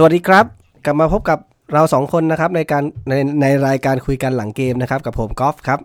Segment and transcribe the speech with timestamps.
[0.00, 0.46] สวัสดีครับ
[0.84, 1.38] กลับมาพบกับ
[1.72, 5.80] เราสองคนนะครับในการในในรายการคุยกันหลังเกมนะครับ กับผมกอล์ฟครับ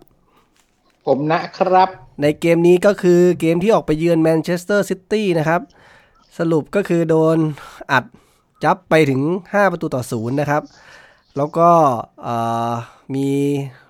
[1.06, 1.88] ผมนะครับ
[2.22, 5.60] ในเกมนี้ก็คือเกมที่ออกไปเยือนแมนเชสเตอร์ซิตี้นะครับ
[6.38, 7.38] สรุปก็คือโดน
[7.92, 8.04] อัด
[8.64, 10.62] ยับไปถึง 5 ประตูต่อศูนย์นะครับ
[11.36, 11.68] แล้วก็
[12.22, 12.36] เอ่
[12.70, 12.72] อ
[13.14, 13.28] มี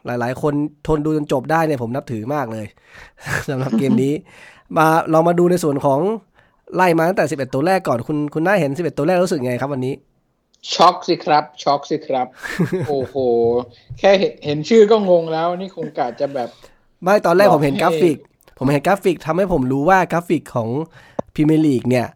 [0.07, 0.55] หลายๆ คน
[0.87, 2.67] ทนดูจนจบได้เนี่ยผมนับถือมากเลย
[3.49, 4.13] สำหรับเกมนี้
[4.77, 6.01] มาเรามาดูในส่วนของ
[6.75, 9.95] ไล่มาตั้งแต่ 11 ตัวแรกก่อนคุณคุณน่าเห็น 11 ตัวแรกรู้สึกไงครับวันนี้
[10.75, 12.27] ช็อกสิครับ ช็อกสิครับ
[12.89, 13.17] โอ้โห
[13.99, 16.49] แค่เห็นเห็นชื่อก็งงแล้วนี่คงกะจะแบบ
[17.03, 18.17] ไม่ตอนแรกบอกผมเห็นให้กราฟิก
[18.59, 20.69] ผมเห็นกราฟิกทำให้ผมรู้ว่ากราฟิกของ
[21.35, 22.07] พรีเมียร์ลีกเนี่ย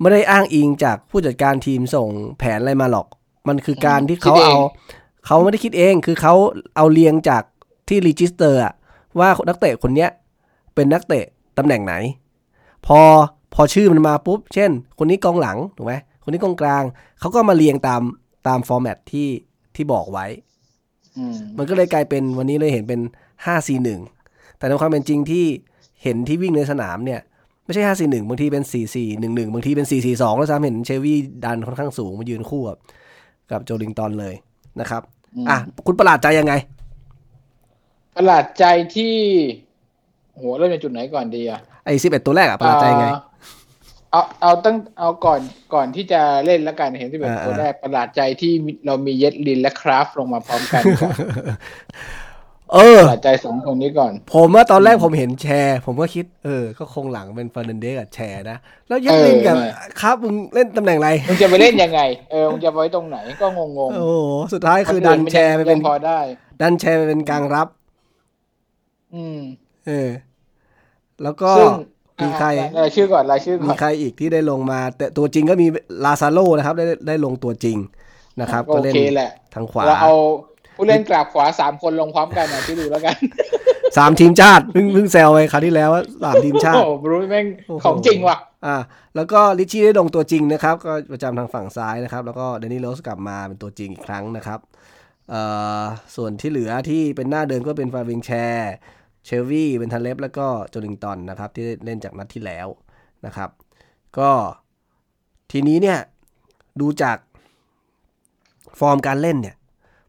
[0.00, 3.06] ไม่ได้อ้างอิงจากผู้จัดการทีมส่งแผนอะไรมาหรอก
[3.48, 4.56] มันคือการที่เขาเอา
[5.26, 6.34] เขาไม่ได้คิดเอง คือเขา
[6.76, 7.42] เอาเรียงจาก
[7.88, 8.72] ที่ register อะ
[9.18, 10.10] ว่านักเตะคนเนี้ย
[10.74, 11.24] เป็นนักเตะ
[11.58, 11.94] ตำแหน่งไหน
[12.86, 13.00] พอ
[13.54, 16.82] พอชื่อมันมาปุ๊บ เช่น คนนี้กองหลังถูกไหมคนนี้กองกลาง
[17.20, 18.02] เขาก็มาเรียงตาม
[18.46, 19.28] ตามฟอร์แมตที่
[19.74, 20.26] ที่บอกไว้
[21.18, 23.00] อืมมันก็เลยกลายเป็นวันนี้เลยเห็นเป็น
[23.46, 25.44] 5 4 1แต่ในความเป็นจริงที่
[26.02, 27.20] เห็นที่วิ่งในสนามเนี่ย
[27.64, 32.78] ไม่ใช่5 4 1บางทีเป็น4 4 1 1บางทีเป็น4 4 2แล้วซ้ำเห็นเชวี่ดันค่อนข้างสูงมายืนคู่กับ
[33.52, 34.34] กับโจลิงตันเลย
[34.80, 35.02] นะครับ
[35.48, 36.54] อะ คุณประหลาดใจยังไง
[38.16, 38.64] ประหลาดใจ
[38.96, 39.14] ที่
[40.34, 43.20] โหเริ่มจากจุดไหนก่อนดีอะไอ้11ตัวแรกอะประหลาดใจยังไงเอ่อ
[44.12, 45.40] เอาเอาตั้งเอาก่อน
[45.74, 48.52] ก่อนที่จะเล่นแล้วกันเห็นที่เป็นอ่าตัวแรกประหลาดใจที่
[48.86, 51.16] เรามีเย็ดลินและคราฟลงมาพร้อมกันก่อน
[52.74, 59.68] เออประหลาดใจสองคนนี้ก่อน ผมว่าตอนแรกผมเห็นแชร์ ผมก็คิด เออ ก็คงหลังเป็นฟาร์นันเดสกับแชร์นะ แล้วยักลินกับเออ
[60.00, 66.20] ครับมึงเล่นตำแหน่งอะไร มึงจะไปเล่นยังไง เออ มึงจะไว้ตรงไหนก็งงงโอ้โห สุดท้ายคือดันแชร์ไปเป็นพอได้
[66.60, 67.68] ดันแชร์ไปเป็นกลางรับ
[69.14, 69.40] อืม
[69.86, 70.10] เออ
[71.22, 71.70] แล้วก็ซึ่ง
[72.22, 75.66] มีใครอะรายชื่อก่อนรายชื่อก่มีอนใครอีกที่ได้ลงมา แต่ตัวจริงก็มี
[76.04, 77.78] ลาซาโลนะครับ ได้ได้ลงตัวจริง
[78.40, 80.12] นะครับ ก็โอเล่นเคแหละทางขวาเราเอา
[80.82, 83.16] ผู้เล่นกราบขวาสามคนลงพร้อมกันนะที่ดูแล้วกัน
[83.96, 88.76] สามทีมชาติเพิ่งเพิ่งแซวไปคราวที่แล้วว่าสามทีมชาติโอ้โหบรูซแม่งโอ้โหของจริงว่ะอ่า
[89.16, 94.60] แล้วก็ลิชชี่ได้ลงตัวจริงนะครับ ก็ประจำทางฝั่งซ้ายนะครับ แล้วก็เดนนี่โรสกลับมาเป็นตัวจริงอีกครั้งนะครับ
[95.30, 95.42] เอ่
[95.80, 95.82] อ
[96.16, 98.72] ส่วนที่เหลือที่เป็นหน้าเดิมก็เป็นฟาวิงแชร์
[99.26, 102.68] เชลวี่เป็นทันเล็บแล้วก็โจลิงตันนะครับ ที่เล่นจากนัดที่แล้ว
[103.26, 103.50] นะครับ
[104.18, 104.30] ก็
[105.52, 105.98] ทีนี้เนี่ย
[106.80, 107.18] ดูจาก
[108.80, 109.56] ฟอร์มการเล่นเนี่ย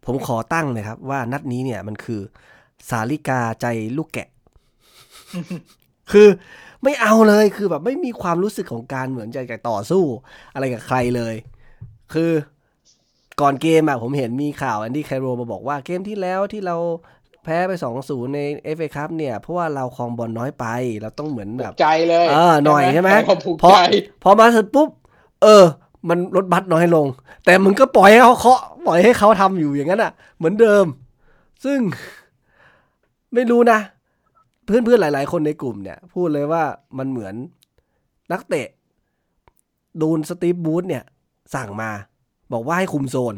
[0.06, 2.22] ผมขอตั้งเลยครับ ว่านัดนี้เนี่ยมันคือ
[2.90, 3.66] สาลิกาใจ
[3.98, 4.28] ลูกแกะ
[6.12, 6.28] คือ
[6.84, 10.04] ไม่เอาเลยคือแบบไม่มีความรู้สึกของการเหมือนจะต่อสู้
[10.54, 11.36] อะไรกับใครเลย
[12.14, 12.32] คือ
[13.42, 16.78] ก่อนเกมอะผมเห็นมีข่าวแอนดี้แคโรมาบอกว่าเกมที่แล้วที่เรา
[17.44, 17.72] แพ้ไป
[18.04, 18.40] 2-0ใน
[18.76, 20.66] FA ครับเนี่ย เพราะว่าเราครองบอลน้อยไป
[21.02, 23.82] เราต้องเหมือนแบบใจเลย เออหน่อยใช่ไหมความผูกพอใจ
[24.24, 24.90] พอมาเสร็จปุ๊บ
[25.44, 25.66] เออ
[26.10, 27.08] มันลดบัตรน้อยลง
[27.46, 30.86] แต่มึงก็ปล่อยให้เขาเคาะปล่อยให้เขาทำอยู่อย่างนั้นอะ เหมือนเดิม
[31.66, 31.80] ซึ่ง
[33.34, 33.80] ไม่รู้นะ
[34.66, 36.64] เพื่อนๆหลาย ๆ คนในกลุ่มเนี่ย พูดเลยว่า
[36.98, 37.36] มันเหมือน
[38.32, 38.68] นักเตะ
[40.00, 41.04] โดนสตีฟบูธเนี่ย
[41.56, 41.90] สั่งมา
[42.52, 43.36] บอกว่าให้คุมโซน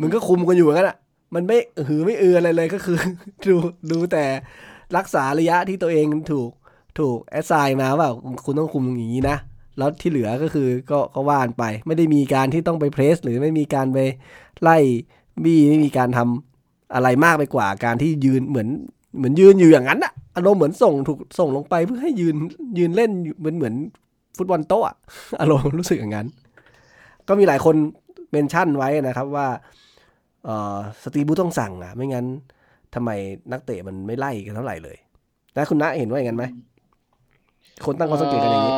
[0.00, 0.96] มึงก็คุมกันอยู่อย่างนั้นอะ
[1.34, 2.98] มันไม่หือไม่เอืออะไรเลยก็คือ
[3.46, 3.56] ดู
[3.90, 4.24] ดูแต่
[4.96, 6.50] รักษาระยะที่ตัวเองถูก
[6.98, 8.08] ถูกแอสไซน์มาว่า
[8.44, 9.36] คุณต้องคุมอย่างนี้นะ
[9.78, 13.98] แล้วที่เหลือก็คือก็ก็ว่านไป ไม่ได้มีการที่ต้องไปเพรส หรือไม่มีการไป
[14.62, 14.76] ไล่
[15.44, 18.68] บี้ไม่มีการทำอะไรมากไปกว่า การที่ยืนเหมือน
[19.16, 22.34] เหมือนยืนอยู่อย่างนั้นอะอารมณ์เหมือนส่งถูกส่งลงไปเพื่อให้ยืน
[22.78, 23.10] ยืนเล่น
[23.40, 23.74] เหมือนเหมือน
[24.36, 24.84] ฟุตบอลโต๊ะ
[25.40, 26.26] อารมณ์รู้สึกอย่างนั้น
[27.28, 27.76] ก็มีหลายคน
[28.30, 29.46] เมนชั่นไว้นะครับว่า
[31.02, 32.26] สตีบูต้องสั่งอะไม่งั้น
[32.94, 33.10] ทำไม
[33.52, 34.96] นักเตะมันไม่ไล่กันเท่าไหร่เลย
[35.54, 36.44] แล้วคุณณะเห็นว่าอย่างนั้นไหม
[37.86, 38.74] คนตั้งข้อสังเกตกันอย่างนี้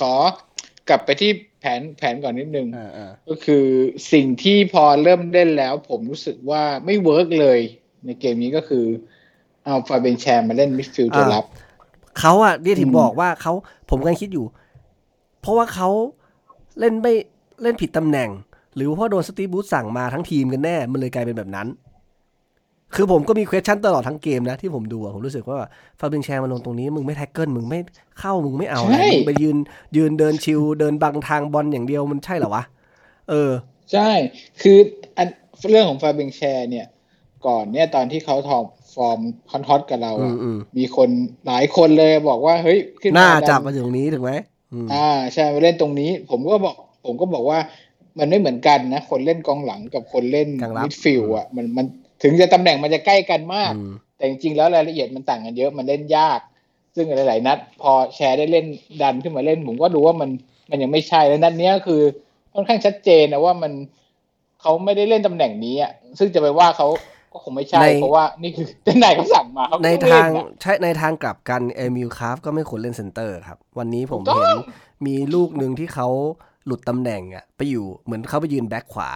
[0.00, 0.12] ขอ
[0.88, 3.64] กลับไปที่แผนแผนก่อนนิดนึงอ่าก็คือ
[4.12, 7.58] สิ่งที่พอเริ่มเล่นแล้ว ผมรู้สึกว่าไม่ work เลย
[8.06, 8.84] ในเกมนี้ก็คือ
[9.64, 11.44] เอาฟาเบียนแชร์มาเล่นมิดฟิลด์ตัวรับ
[12.20, 13.52] เขาอะเนี่ยถึงอืมบอกว่าเขา
[13.88, 14.46] ผมกำลังคิดอยู่
[15.40, 15.88] เพราะว่าเขา
[16.78, 17.12] เล่นไม่
[17.62, 18.30] เล่นผิดตำแหน่ง
[18.74, 21.66] หรือเพราะโดนสตีฟ บรูซสั่งมาทั้งทีมกันแน่ มันเลยกลายเป็นแบบนั้น
[22.96, 25.58] คือผมก็มี question ตลอดทั้งเกมนะที่ผมดูอะผมรู้สึกว่า
[26.00, 27.78] ฟาบิงแชร์มาลงตรงนี้มึงไม่แท็กเกิลมึงไม่
[28.20, 29.56] เข้ามึงไม่เอาใช่นะมึงไปยืน
[29.96, 32.64] ยืนเดินชิวเดินบังทางบอลอย่างเดียวมันใช่เหรอวะ
[33.30, 33.50] เออ
[33.92, 34.08] ใช่
[34.62, 34.78] คือ
[35.16, 35.28] อัน
[35.70, 36.86] เรื่องของฟาเบนแชร์เนี่ย
[37.46, 38.62] ก่อนเนี่ยตอนที่เขาทอง
[38.94, 39.18] ฟอร์ม
[39.50, 41.08] คอนทอตกับเราอือะมอืมมีคน
[41.46, 44.32] หลายคนเลยบอกว่าเฮ้ยขึ้นหน้าดัจับมาอยู่ตรงนี้ถูกไหม
[44.72, 46.76] อืมอ่าใช่มาเล่นตรงนี้ ผมก็บอก
[47.06, 47.58] ผมก็บอกว่า
[48.18, 51.86] มันไม่เหมือนกันนะ คนเล่นกองหลังกับคนเล่นกลางรับมิดฟิลด์อะมันมัน
[52.22, 56.40] ถึงจะตำแหน่งมันจะใกล้กันมากอืมแต่จริงๆแล้วรายละเอียดมันต่างกันเยอะมันเล่นยาก
[56.94, 58.66] ซึ่งหลายๆนัด พอแชร์ได้เล่น
[59.02, 60.30] ดันขึ้นมาเล่นผมก็ดูว่ามัน
[60.70, 62.02] มันยังไม่ใช่แล้วนัดเนี้ยคือ
[62.54, 63.72] ค่อนข้างชัดเจนนะว่ามัน
[64.60, 66.86] เขาไม่ได้เล่นตำแหน่งนี้อะซึ่งจะไปว่าเขา
[67.32, 74.58] ก็คงไม่ใช่ในเพราะว่านี่คือเจ้านายเขาสั่งมาเขาก็ในต้องเล่ทางนอะใช่ในทางกลับกันเอมิลคาฟก็ไม่ควรเล่นเซนเตอร์ครับ วันนี้ผมถูกต้องเห็น
[75.06, 76.08] มีลูกหนึ่งที่เขา
[76.66, 79.10] หลุดตำแหน่งอะไปอยู่เหมือนเขาไปยืนแบ็คขวา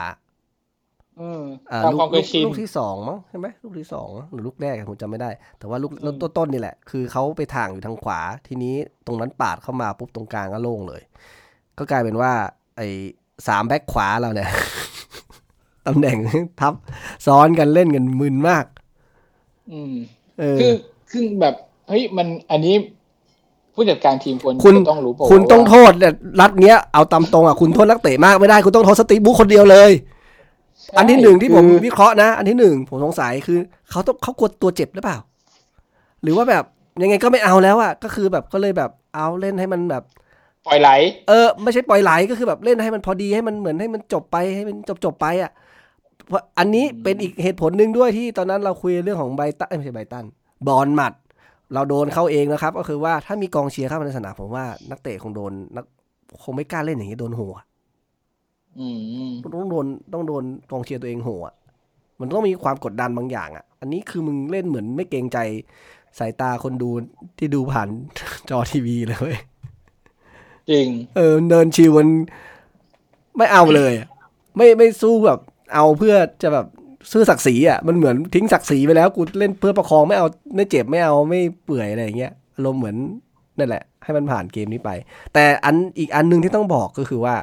[1.21, 8.75] อืมอ่าตามลูความกเคลูยกชินลูกที่สองมั้งใช่ไหมลูกที่สองหรือลูกแรกอะผมจำไม่ได้ แต่ว่าลูกอืมต้นต้นๆนี่แหละ คือเขาไปทางอยู่ทางขวา ทีนี้
[9.07, 11.03] ตรงนั้นปาดเข้ามาปุ๊บตรงกลางก็โล่งเลย
[11.79, 12.33] ก็กลายเป็นว่า
[12.77, 12.89] ไอ้
[13.49, 14.51] สามแบ็คขวาเราเนี่ย
[15.87, 16.17] ตำแหน่ง
[16.61, 16.75] ทับ
[17.27, 18.65] ซ้อนกันเล่นกันมึนมาก
[19.73, 19.95] อืม
[20.41, 20.73] เออคือ
[21.11, 21.55] คือแบบ
[21.89, 22.75] เฮ้ยมันอันนี้
[23.75, 30.20] ผู้จัดการทีมควรคุณจะต้องรู้เปล่าคุณว่าต้องโทษเนี่ยรัดเนี้ยเอาตามตรงอะคุณโทษนักเตะมากไม่ได้คุณต้องโทษสตีฟบุ๊คคนเดียวเลยใช่
[30.99, 33.59] อันที่หนึ่งที่ผมคือวิเคราะห์นะ อันที่หนึ่งผมสงสัยคือ
[33.91, 35.19] เขาต้องเขากลัวตัวเจ็บหรือเปล่า
[36.23, 36.65] หรือว่าแบบ
[37.03, 40.03] ยังไงก็ไม่เอาแล้วอะก็คือแบบก็เลยแบบเอาเล่นให้มันแบบ
[40.67, 40.91] ปล่อยไหล
[41.29, 45.51] เออไม่ใช่ปล่อยไหลก็คือแบบเล่นให้มันพอดีให้มันเหมือนให้มันจบไปให้มันจบจบๆไปอะ
[46.29, 50.25] เพราะอันนี้เป็นอีกเหตุผลหนึ่งด้วยที่ตอนนั้นเราคุยเรื่องของไบตันเอ้ยไม่ใช่ไบตัน
[50.67, 51.13] บอลหมัด
[51.75, 55.85] เราโดนเข้าเองนะครับ ก็คือว่าถ้ามีกองเชียร์เข้ามาในสนามผมว่านักเตะคงโดนนัก
[56.43, 57.70] คงไม่กล้าเล่นอย่างนี้โดนหัวอืม
[59.55, 61.45] ต้องโดนต้องโดนกองเชียร์ตัวเองหัว
[62.21, 65.39] มันต้องมีความกดดันบางอย่างอะ อันนี้คือมึงเล่นเหมือนไม่เกรงใจ
[66.19, 66.91] สายตาคนดู
[67.39, 67.89] ที่ดูผ่าน
[68.51, 69.39] จอทีวีเลยเว้ย
[70.71, 72.09] จริง เออเดินชิวมัน
[73.37, 74.09] ไม่เอาเลยอะ
[74.57, 75.39] ไม่ไม่สู้แบบ
[75.75, 76.67] เอาเพื่อจะแบบ
[77.13, 80.27] คือศักดิ์ศรีอะมันเหมือนทิ้งศักดิ์ศรีไปแล้วกูเล่นเพื่อประคองไม่เอา
[80.57, 82.97] ไม่เจ็บไม่เอาไม่เหนื่อยอะไรอย่างเงี้ยอารมณ์เหมือน
[83.59, 84.91] นั่นแหละ ให้มันผ่านเกมนี้ไป
[85.35, 87.35] แต่อันอีกอันหนึ่งที่ต้องบอกก็คือว่า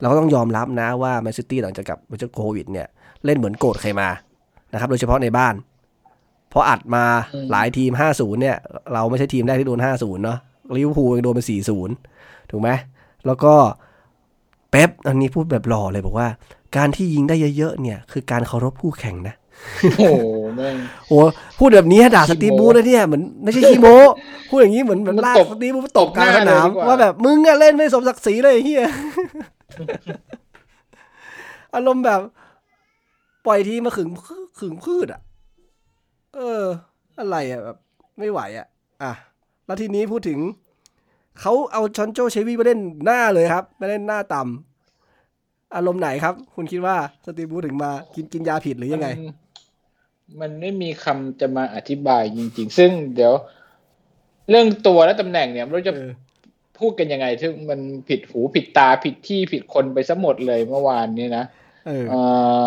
[0.00, 2.86] เราก็ต้องยอมรับนะว่าแมนซิตี้หลังจากกลับมาจากโควิดเนี่ย
[3.24, 4.08] เล่นเหมือนโกรธใครมา
[4.72, 5.54] นะครับ โดยเฉพาะในบ้าน
[6.50, 7.04] เพราะอัดมา
[7.34, 8.56] อืมหลายทีม 50 เนี่ย
[8.92, 10.38] เราไม่ใช่ทีมแรกที่โดน 50 เนาะ
[10.76, 11.40] ลิเวอร์พูลยังโดนไป
[11.94, 12.70] 40 ถูกไหม
[13.26, 13.54] แล้วก็
[14.70, 16.28] เป๊ปอันนี้พูดแบบหล่อเลยบอกว่า
[16.76, 19.34] การที่ยิงได้เยอะๆเนี่ย คือการเคารพคู่แข่งนะ
[19.98, 20.26] โอ้โห
[20.56, 20.76] แม่ง
[21.08, 21.18] โอ้
[21.58, 23.88] พูดแบบนี้ด่าสตีฟขี้โม้บูธนะเนี่ยเหมือนไม่ใช่ขี้โม
[24.50, 28.84] พูดอย่างนี้เหมือนเหมือนมันลากตบสตีฟบูธตบกลางตสบหน้าเลยนามดีกว่าว่าแบบมึงอะเล่นไม่สมศักดิ์ศรีเลยไอ้เฮีย
[31.74, 32.20] อารมณ์แบบ
[33.46, 34.08] ปล่อยทีมาขึง
[34.58, 35.20] ขึงพืชอะ
[36.34, 36.62] เออ
[37.18, 37.76] อะไรอะแบบ
[38.18, 38.66] ไม่ไหวอะ
[39.02, 39.12] อะ
[39.66, 40.38] แล้วทีนี้พูดถึง
[41.40, 49.34] เขาเอาชอนโจเชวี่มาเล่นหน้าเลยครับมาเล่นหน้าต่ำอารมณ์ไหนครับ คุณคิดว่าสตีฟบูธถึงมากินกินยาผิดหรือยังไงมัน
[50.40, 53.32] มันไม่มีคำจะมาอธิบายจริง ๆ ซึ่งเดี๋ยว
[54.50, 56.10] เรื่องตัวและตำแหน่งเนี่ยไม่รู้จะเออ
[56.78, 61.44] พูดกันยังไงที่มันผิดหูผิดตาผิดที่ผิดคนไปซะหมดเลยเมื่อวานนี้นะ
[61.86, 62.20] เออเอ่
[62.60, 62.62] อ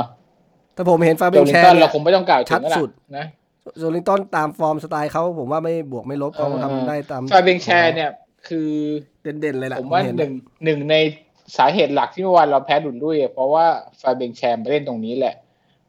[0.73, 3.25] แต่ผมเห็นฟาเบโจนลิแชงร์ตันเนี่เรายคงไม่ต้องกล่าวถึงแล้วชัดล่ะสุดนะ
[3.77, 8.09] โจลิงตันตามฟอร์มสไตล์เขาผมว่าไม่บวกไม่ลบเขาเออทำได้ตามฟาเบียนแชร์เนี่ย
[8.47, 8.69] คือ
[9.21, 10.33] เด่นๆเลยแหละผมว่าเห็หนึ่ง
[10.65, 10.95] หนึ่งใน
[11.57, 13.65] สาเหตุหลักที่เมื่อวานเราแพ้หลุดลุ่ยอะเพราะว่า
[14.01, 15.35] ฟาเบียนแชร์มาเล่นตรงนี้แหละ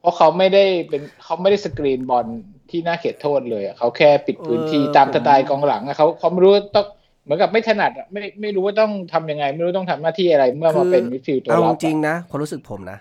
[0.00, 2.26] เพราะเขาไม่ได้เป็นเขาไม่ได้สกรีนบอล
[2.70, 6.86] ที่หน้าเขตโทษเลยอะเขาแค่ปิดพื้นที่ตามสไตล์กองหลังอะเขาเขาไม่รู้ว่าต้อง
[7.28, 12.98] เหมือนกับไม่ถนัดอะไม่ไม่รู้ว่าต้องทำยังไง ไม่รู้ต้องทำหน้าที่อะไรเมื่อมาเป็นมิดฟิลด์ตัวเอารับจริงอะๆนะความรู้สึกผมนะ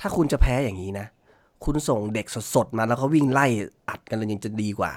[0.00, 1.06] ถ้าคุณจะแพ้อย่างนี้นะ
[1.64, 3.46] คุณส่งเด็กสดๆมาแล้วเขาวิ่งไล่
[3.88, 4.92] อัดกันเลยยังจะดีกว่า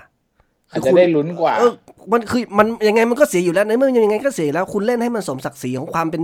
[0.72, 1.72] อาจจะได้ลุ้นกว่าเออ
[2.12, 6.22] มันคือมันยังไงมันก็เสียอยู่แล้วในเมื่อยังไงก็เสียแล้ว คุณเล่นให้มันสมศักดิ์ศรีของความเป็น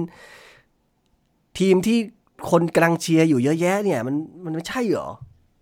[1.60, 1.98] ทีมที่
[2.51, 5.07] คนกำลังเชียร์อยู่เยอะแยะเนี่ย มันมันไม่ใช่เหรอ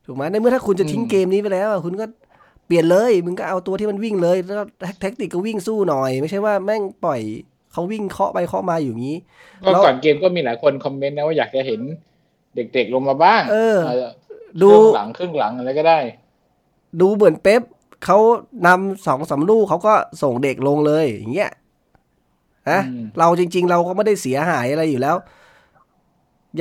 [0.05, 2.05] ถูกไหมในเมื่อถ้าคุณจะทิ้งอืมเกมนี้ไปแล้วอะคุณก็
[2.67, 4.67] เปลี่ยนเลย มึงก็เอาตัวที่มันวิ่งเลย แล้ว
[5.01, 7.21] แท็กติกก็วิ่งสู้หน่อย ไม่ใช่ว่าแม่งปล่อย
[7.71, 9.17] เขาวิ่งเคาะไปเคาะมาอยู่อย่างนี้
[9.65, 11.81] ก็ก่อนเกมก็มีหลายคนคอมเมนต์นะว่าอยากจะเห็น
[12.55, 13.57] เด็กๆลงมาบ้าง เอ
[13.87, 14.09] อาจจะ
[14.61, 15.99] ดูครึ่งหลังครึ่งหลังอะไรก็ได้
[17.01, 17.61] ดูเหมือนเป๊ป
[18.05, 18.17] เขา
[18.67, 21.51] นำสองสามลูกเขาก็ส่งเด็กลงเลยอย่างเงี้ย
[22.71, 25.15] นะอืมเราจริง ๆ เราก็ไม่ได้เสียหายอะไรอยู่แล้ว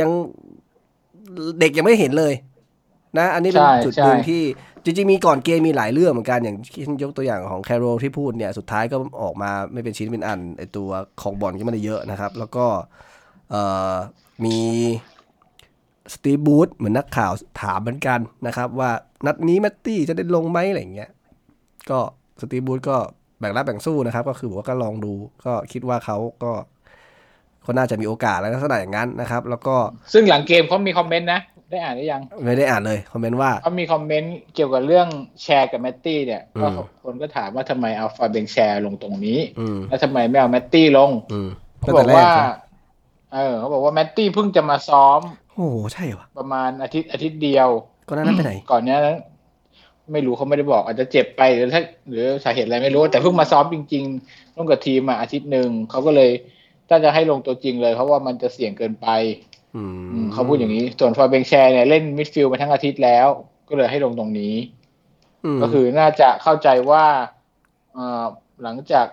[0.01, 0.11] ยัง
[1.61, 2.35] เด็กยังไม่เห็นเลย
[3.19, 4.43] นะ อันนี้เป็นใช่จุดหนึ่งใช่ที่
[4.85, 6.57] จริงๆมีก่อนเกมมีหลายเรื่องเหมือนกันอย่าง
[7.03, 10.89] ยกตัวอย่างของแคโรที่พูดเนี่ยสุดท้ายก็ออกมาไม่เป็นชิ้นเป็นอันไอตัว
[11.23, 12.67] ของบอลก็ไม่ได้เยอะนะครับ แล้วก็
[14.45, 14.57] มี
[16.15, 18.91] สตีบูธเหมือนนักข่าวถามเหมือนกันนะครับ ว่า
[19.27, 21.11] นัดนี้แมตตี้จะได้ลงไหมอะไรเงี้ย
[21.91, 21.99] ก็
[22.41, 22.97] สตีบูธก็
[23.39, 25.13] แบ่งรับแบ่งสู้นะครับ ก็คือบอกว่าก็ลองดู
[25.47, 26.53] ก็คิดว่าเขาก็
[27.67, 29.77] ก็น่าจะมีโอกาสแล้วลักษณะอย่างนั้นนะครับ แล้วก็
[30.13, 31.41] ซึ่งหลังเกมเขามีคอมเมนต์นะ
[31.75, 35.09] ได้อ่านหรือยัง ไม่ได้อ่านเลย คอมเมนต์ว่าเขามีคอมเมนต์เกี่ยวกับเรื่อง
[35.43, 36.69] แชร์กับแมตตี้เนี่ยอืมก็
[37.05, 41.49] คนก็ถามว่าทำไมเอาฟาเบียนแชร์ลงตรงนี้อืมแล้วทำไมไม่เอาแมตตี้ลงอืม
[41.81, 42.59] เขาบอกว่าตั้งแต่แรกนะ
[43.35, 45.21] เออเขาบอกว่าแมตตี้เพิ่งจะมาซ้อม
[45.55, 47.69] โอ้โหใช่วะประมาณอาทิตย์อาทิตย์เดียว
[48.09, 49.19] ก่อนหน้านั้นไปไหนก่อนเนี้ยนะ
[50.13, 56.31] ไม่รู้เขาไม่ได้บอกอาจจะเจ็บไปหรือถ้าหรือสาเหตุอะไรไม่รู้ แต่เพิ่งมาซ้อมจริงๆร่วมกับทีมมาอาทิตย์หนึ่งเขาก็เลย
[56.89, 59.54] ถ้าจะให้ลงตัวจริงเลยเพราะว่ามันจะเสี่ยงเกินไปอือืมม
[60.33, 63.27] เขาพูดอย่างนี้ ส่วนฟาเบียนแชร์เนี่ยเล่นมิดฟิลด์มาทั้งอาทิตย์แล้ว
[63.69, 64.55] ก็เลยให้ลงตรงนี้
[65.57, 67.05] มก็คือน่าจะเข้าใจว่า
[67.95, 68.25] เอ่อ
[68.63, 69.07] หลังจาก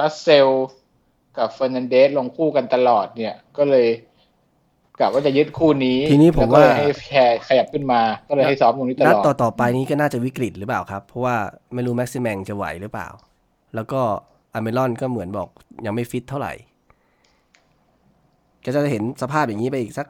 [0.00, 0.48] ลาสเซลส์
[1.36, 3.86] กับเฟอร์นันเดสลงคู่กันตลอดเนี่ย ก็เลย
[5.00, 11.36] กะว่าจะยึดคู่นี้ทีนี้ผมแล้วก็ว่าเลยให้แชร์ขยับขึ้นมา ก็เลยให้ซ้อมตรงนี้ตนัดลอดต่อต่อไปนี้ก็น่าจะวิกฤตหรือเปล่าครับ เพราะว่า
[11.74, 13.08] ไม่รู้แม็กซิแมงจะไหวหรือเปล่า
[13.74, 14.00] แล้วก็
[14.54, 15.48] อัลมิรอนก็เหมือนบอก
[15.86, 16.52] ยังไม่ฟิตเท่าไหร่
[18.64, 20.06] ก็จะเห็นสภาพอย่างนี้ไปอีกสัก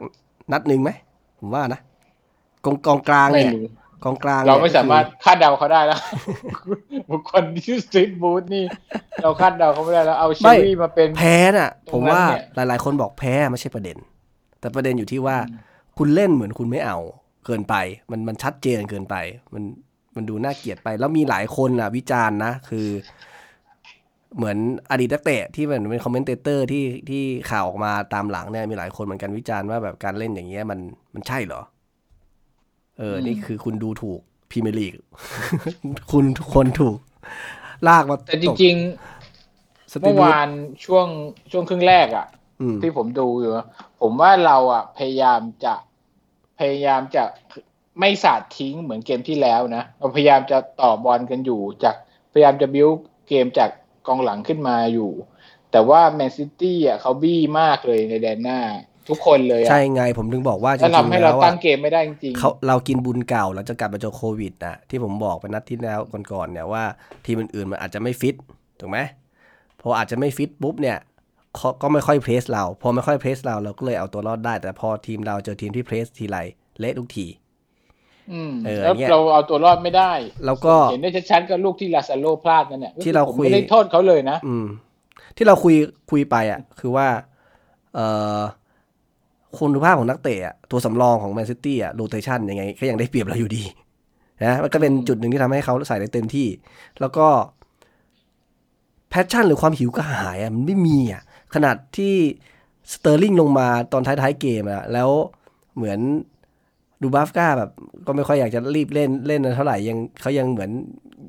[0.53, 0.91] นัดหนึ่งไหม
[1.39, 1.81] ผมว่านะ
[2.65, 3.67] กองกองกลางไม่เนี่ยรู้
[4.05, 6.01] กองกลาง เรานี่ยไม่สามารถคาดเดาเขาได้แล้ว
[7.11, 8.65] บุคคลที่ชื่อสตรีทบูธนี่
[9.23, 13.97] เราคาดเดาเขาไม่ได้แล้วเอาเชอรี่มาเป็นแพ้น่ะตผรงมนั้นว่าเนี่ยหลาย ๆ คนบอกแพ้ไม่ใช่ประเด็น
[14.61, 15.37] แต่ประเด็นอยู่ที่ว่า
[15.99, 16.99] คุณเล่นเหมือนคุณไม่เอา
[17.47, 17.75] เกินไป
[18.11, 19.17] มันมันชัดเจนเกินไป
[19.55, 19.63] มัน
[20.17, 22.87] มันดูน่าเกลียดไป แล้วมีหลายคนอะ วิจารณ์นะ คือ
[24.37, 24.59] เหมือน
[24.91, 30.79] อดีตนักเตะที่เหมือนเป็นคอมเมนเตเตอร์ที่ที่ข่าวออกมาตามหลังเนี่ยมีหลายคนเหมือนกันวิจารณ์ว่าแบบการเล่นอย่างเงี้ยมัน
[31.15, 31.61] มันใช่เหรอ
[32.99, 34.95] เออ นี่คือคุณดูถูกพรีเมียร์ลีก
[36.13, 36.97] คุณทุกคนถูก
[37.89, 40.49] ลากมาแต่จริงๆๆเมื่อวาน
[40.85, 41.07] ช่วง
[41.51, 42.27] ช่วงครึ่งแรกอะ
[42.61, 43.67] อืมที่ผมดูอยู่อะ
[44.01, 45.75] ผมว่าเราอะ พยายามจะ
[46.59, 47.25] พยายามจะ
[48.01, 51.97] ไม่สาดทิ้งเหมือนเกมที่แล้วนะเราพยายามจะต่อบอลกันอยู่จาก
[52.33, 52.89] พยายามจะบิว
[53.29, 53.71] เกมจาก
[54.07, 55.13] กองหลังขึ้นมาอยู่
[55.73, 58.61] แต่ว่าแมนซิตี้อะเขาบี้มากเลยในแดนหน้า
[59.09, 66.01] ทุกคนเลยอะใช่ไงผมถึงบอกว่าจแล้วริงทำๆให้เราแล้วตั้อะงเกมไม่ได้จริงๆเขาเรากินบุญเก่าเราจะกลับมาเจอโควิดนะที่ผมบอกไปนัดที่แล้ว
[66.33, 66.85] ก่อนๆเนี่ยว่า
[67.27, 68.35] ทีมอื่นๆมันอาจจะไม่ฟิต
[68.81, 68.99] ถูกไหม
[69.81, 70.99] พออาจจะไม่ฟิตปุ๊บเนี่ย
[71.57, 76.39] เขาก็ไม่ค่อย press เรา พอไม่ค่อย press เราเราก็เลยเอาตัวรอดได้ แต่พอทีมเราเจอทีมที่ press ทีไร
[76.81, 77.44] เละทุกทีอืม
[78.65, 80.13] เออแล้วเนี่ยเราเอาตัวรอดไม่ได้
[80.47, 84.67] แล้วก็เห็นได้ชัดๆก็ลูกที่ลาซาโรพลาดนั่นแหละที่เราคุยผมไม่ได้โทษเขาเลยนะ อืม
[85.37, 85.75] ที่เราคุย
[86.11, 87.07] คุยไปอะ คือว่า
[87.95, 88.07] เอ่
[88.39, 88.41] อ
[89.59, 93.65] คุณภาพของนักเตะอะตัวสำรองของแมนซิตี้อะ rotation ยังไงก็ยังได้เปรียบเราอยู่ดี
[94.45, 96.49] นะมันก็เป็นจุดหนึ่งที่ทำให้เขาใส่ได้เต็มที่
[97.01, 97.27] แล้วก็
[99.09, 101.23] passion หรือความหิวกระหายอะมันไม่มีอะ
[101.55, 102.15] ขนาดที่
[102.93, 105.11] สเตอร์ลิงลงมาตอนท้ายๆเกมอะแล้ว
[105.77, 105.99] เหมือน
[107.03, 107.71] ดูบัฟก้าแบบ
[108.07, 110.71] ก็ไม่ค่อยอยากจะรีบเล่นเล่นเท่าไหร่ยังเขายังเหมือน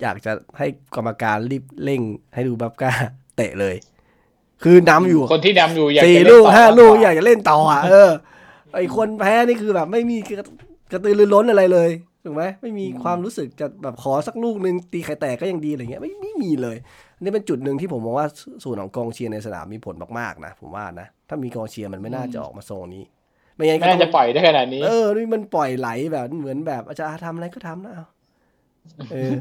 [0.01, 2.01] อยากจะให้กรรมการรีบเร่ง
[2.33, 2.91] ให้ดูบัฟก้า
[3.35, 3.75] เตะเลย
[4.63, 8.11] คือนำอยู่คนที่นำอยู่อยากสี่จะเนลูกต่อห้าลูกมว่อยากจะเล่นต่ออะเออ
[8.75, 10.45] ไอคนแพ้นี่คือแบบไม่มีกระ
[10.91, 11.89] กระตือรือร้นอะไรเลย
[12.23, 16.77] ถูกไหมไม่มีความรู้สึกจะแบบขอสักลูกหนึ่งตีไข่แตกก็ยังดีอะไรเงี้ยไม่ไม่มีเลย
[17.15, 18.27] อันนี่เป็นจุดหนึ่งที่ผมมองว่า
[18.63, 23.03] ส่วนของกองเชียร์ในสนามมีผลมากๆนะผมว่านะถ้ามีกองเชียร์มันไม่น่าจะออกมาโซนนี้
[23.55, 28.05] ไม่งั้นก็ไม่น่าต้จะองปล่อยได้ขนาดนี้ เออนี่มันปล่อยไหลแบบเหมือนแบบอาจารย์ทำอะไรก็ทำนะเอา
[29.11, 29.31] เออ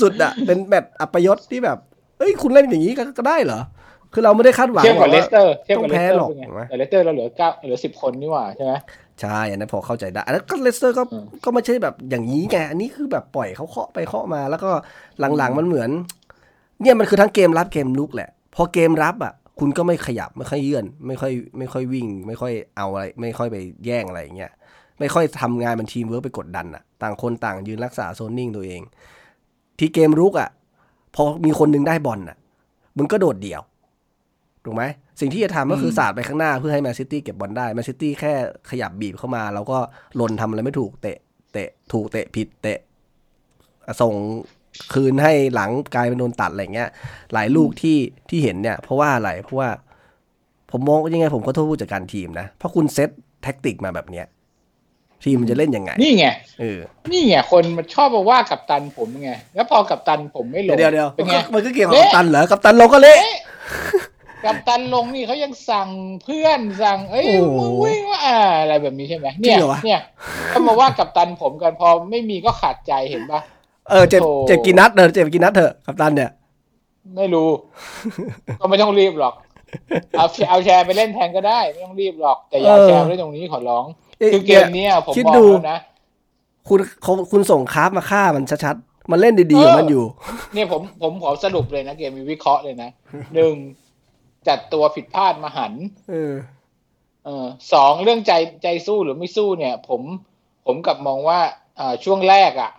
[0.00, 1.78] สุดๆอะ เป็นแบบอัปยศที่แบบ
[2.18, 3.60] เอ้ยคุณเล่นอย่างนี้ก็ก็ได้เหรอ
[4.12, 8.72] คือเราไม่ได้คาดหวังเทียบกับหเลรอกสเตอร์เทียบต้กัอบงเลแพ้สเตอหรร์อกเป็นไงถูกไหมแต่เลสเตอร์เราเหลือเก้าเหลือสิบคนนี่หว่าใช่ไหม
[9.20, 14.70] ใช่อันนั้นพอเข้าใจได้อันนั้นก็เลสเตอร์ก็อืมก็ไม่ใช่แบบอย่างนี้ไงอันนี้คือแบบปล่อยเขาเคาะไปเคาะมา แล้วก็
[15.38, 15.90] หลังๆมันเหมือน
[16.82, 24.52] เนี่ยมันคือทั้งเกมรับเกมลุกแหละ พอเกมรับอะ คุณก็ไม่ขยับไม่ค่อยเขยื้อน ไม่ค่อยไม่ค่อยวิ่ง ไม่ค่อยเอาอะไร ไม่ค่อยไปแย่งอะไรอย่างเงี้ย
[25.00, 28.80] ไม่ค่อยทำงานเป็นทีมเวิร์กไปกดดันอะต่างคนต่างยืนรักษาโซนนิ่งตัวเอง
[29.78, 30.50] ที่เกมรุกอะ
[31.14, 32.36] พอมีคนหนึ่งได้บอลอะ
[32.96, 33.62] มึงก็โดดเดี่ยว
[34.64, 34.82] ถูกไหม
[35.20, 38.32] สิ่งที่จะทำก็คือสาดไปข้างหน้าเพื่อให้แมนซิตี้เก็บบอลได้แมนซิตี้แค่
[38.70, 39.78] ขยับบีบเข้ามาแล้วก็
[40.20, 41.18] ลนทำอะไรไม่ถูกเตะ
[41.52, 42.78] เตะถูกเตะผิดเตะ
[44.00, 44.14] ส่ง
[44.94, 46.88] คืนให้หลังกลายเป็นโดนตัดอะไรเงี้ย
[47.32, 47.98] หลายลูกที่
[48.28, 49.68] ที่เห็นเนี่ย เพราะว่าอะไรเพราะว่า
[50.70, 53.10] ผมมองยังไง ผมก็โทษผู้จัดการทีมนะ เพราะคุณเซต
[53.42, 54.26] แท็กติกมาแบบเนี้ย
[55.24, 56.26] ทีมมันจะเล่นยังไง นี่ไง
[56.60, 56.78] เออ
[57.10, 63.36] นี่ไงคนมันชอบมาว่ากับตันผมไง แล้วพอกับตันผมไม่ลงเดี๋ยวเดี๋ยวเป็นมันไงก็มันก็เกี่ยวกับเละกัปตันเหรอกัปตันลงก็เละเอ๊ะ
[64.44, 65.88] กับตันลงนี่เขายังสั่ง
[66.24, 70.00] เพื่อนสั่ง เอ้ยโอ้โหมึงวิ่งว่าอ่าอะไรแบบนี้ใช่ไหมจริเนี่งยเหรอวะเนี่ย
[70.48, 73.40] เขามาว่ากับตันผมกันพอไม่มีก็ขาดใจเห็นปะ
[73.88, 76.30] เออเจ็บโอ้เจ็บกี่นัดเออเจ็บกี่นัดเถอะกัปตันเนี่ย
[77.16, 77.48] ไม่รู้
[78.60, 79.34] ก็ไม่ต้องรีบหรอก
[80.18, 83.84] เอาเอาแชร์ไปเล่นแทนก็ได้ ไม่ต้องรีบหรอก แต่อย่าเออแชร์ไปเล่นตรงนี้ขอร้อง
[84.18, 85.80] เอ๊ะคือเกมเนี้ยผมคิดบอกดูแล้วนะ
[86.68, 90.04] คุณเขาคุณส่งคราฟมาฆ่ามันชัดๆ มันเล่นดีๆเออของมันอยู่
[90.54, 92.90] เนี่ยผมผมขอสรุปเลยนะเกมมีวิเคราะห์เลยนะ
[93.34, 93.54] หนึ่ง
[94.48, 95.72] จัดตัวผิดพลาดมาหัน
[96.10, 96.32] เออ
[97.24, 98.32] เออสองเรื่องใจ
[98.62, 100.02] ใจสู้หรือไม่สู้เนี่ย ผม
[100.66, 101.40] ผมกลับมองว่า
[101.78, 102.70] อ่าช่วงแรกอะ่ะ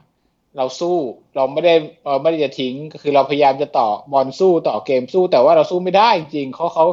[0.57, 0.97] เราสู้
[1.35, 1.73] เราไม่ได้
[2.07, 6.85] เราไม่ได้จะทิ้งก็คือเราพยายามจะต่อบอลสู้ต่อเกมสู้แต่ว่าเราสู้ไม่ได้จริงๆเขาเขา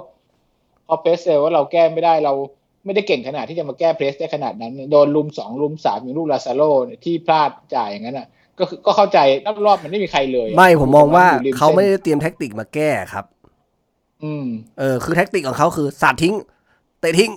[0.87, 2.35] พอเพรสเซลว่าเราแก้ไม่ได้เรา
[2.85, 8.27] ไม่ได้เก่งขนาดที่จะมาแก้เพรสได้ขนาดนั้น โดนลุมสองลุมสามอย่างลูกลาซาโลเนี่ยที่พลาดจ่ายอย่างนั้นอะ
[8.59, 9.19] ก็คือก็เข้าใจ
[9.67, 13.25] รอบๆมันไม่มีใครเลยอะไม่ผมมองว่าอยู่ริเขาไม่ส้นได้เตรียมแท็กติกมาแก้ครับ
[14.25, 14.47] อืม
[14.79, 16.35] เออ คือแท็กติกของเขาคือสาดทิ้ง
[17.01, 17.33] เตะทิ้ง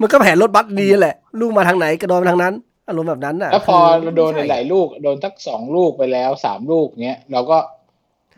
[0.00, 2.54] มันก็แผนรถบัสดีแหละ ลูกมาทางไหนกระโดดมาทางนั้น
[2.92, 7.58] อารมณ์แบบนั้นน่ะแล้วพอคือเราโดนไม่หใช่ลายๆลูก โดนทักสองลูกไปแล้วสามลูกเนี้ยเราก็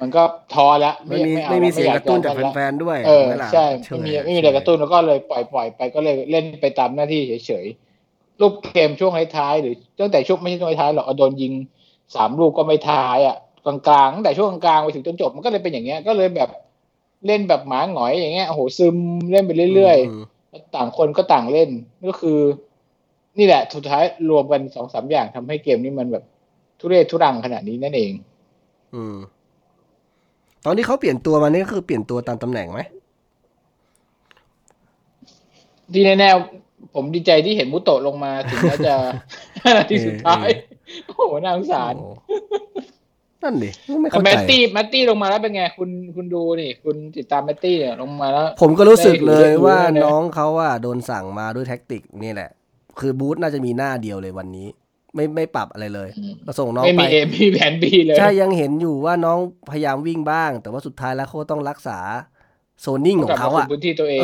[0.01, 0.23] มันก็
[0.55, 11.53] ท้อละไม่มีอาไม่มีละเสียงอยกระตุ้นจากเล่ละแฟนๆด้วยเออไหมล่ะใช่เฉไม่ยมีไม่มีอะไรกระตุ้นแล้วก็เลยปล่อยปล่อยไปก็เลยเล่นไปตามหน้าที่เฉยๆลูกเกมช่วงท้ายๆหรือตั้งแต่ช่วงไม่ใช่ช่วงท้ายๆหรอกเอาโดนยิง
[12.17, 16.51] สามลูกก็ไม่ท้ายอะกลางๆตั้งแต่ช่วงกลางไปถึงจนจบมันก็เลยเป็นอย่างเงี้ยก็เลยแบบ
[17.27, 18.97] เล่นแบบหมาหงอยอย่างเงี้ยโอ้โหซึม
[19.31, 21.71] เล่นไปเรื่อยๆต่างคนก็ต่างเล่น
[22.07, 22.39] ก็คือ
[23.39, 26.25] นี่แหละสุดท้ายรวมกันสองสามอย่างทำให้เกมนี้มันแบบ
[26.81, 28.13] ทุเรศทุรังขนาดนี้นั่นเอง
[28.95, 29.17] อืม
[30.65, 32.81] ตอนที่เขาเปลี่ยนตัวมานี่ก็คือเปลี่ยนตัวตามตำแหน่งไหม
[35.93, 38.95] ที่แน่ๆผมดีใจที่เห็นมุโตะลงมาถึงแม้จะ
[39.77, 40.49] นาทีสุดท้าย
[41.07, 42.09] โอ้โหน่าสงสารโอ้
[43.43, 52.51] นั่นดิไม่แต่เข้าใจแมตตี้แมตตี้ลงมาแล้วเป็นไง คุณคุณดูนี่ คุณติดตามแมตตี้เนี่ยลงมาแล้ว ผมก็รู้สึกเลยได้ดูว่าได้ดูน้องเขาว่าโดนสั่งมาด้วย tactic นี่แหละ
[53.01, 54.69] คือบรูซน่าจะมีหน้าเดียวเลยวันนี้
[55.15, 59.39] ไม่ไม่ปรับอะไรเลยอืมก็ส่งน้องไปไม่มี A มีแผน B เลยใช่ยังเห็นอยู่ว่าน้อง
[59.71, 61.99] พยายามวิ่งบ้าง แต่ว่าสุดท้ายแล้วเขาก็ต้องรักษา
[62.81, 64.23] โซนนิ่งของเขากลับมอะคุมพื้นที่ตัวเอง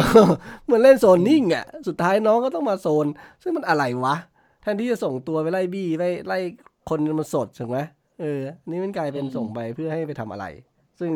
[0.64, 3.06] เหมือนเล่นโซนนิ่งอะสุดท้ายน้องก็ต้องมาโซน
[3.42, 4.16] ซึ่งมันอะไรวะ
[4.62, 6.38] แทนที่จะส่งตัวไปไล่บี้ไปไล่
[6.88, 7.78] คนมันสดถูกไหม
[8.20, 10.46] เออ นี่มันกลายเป็นอืมส่งไปเพื่อให้ไปทำอะไร
[11.00, 11.12] ซึ่ง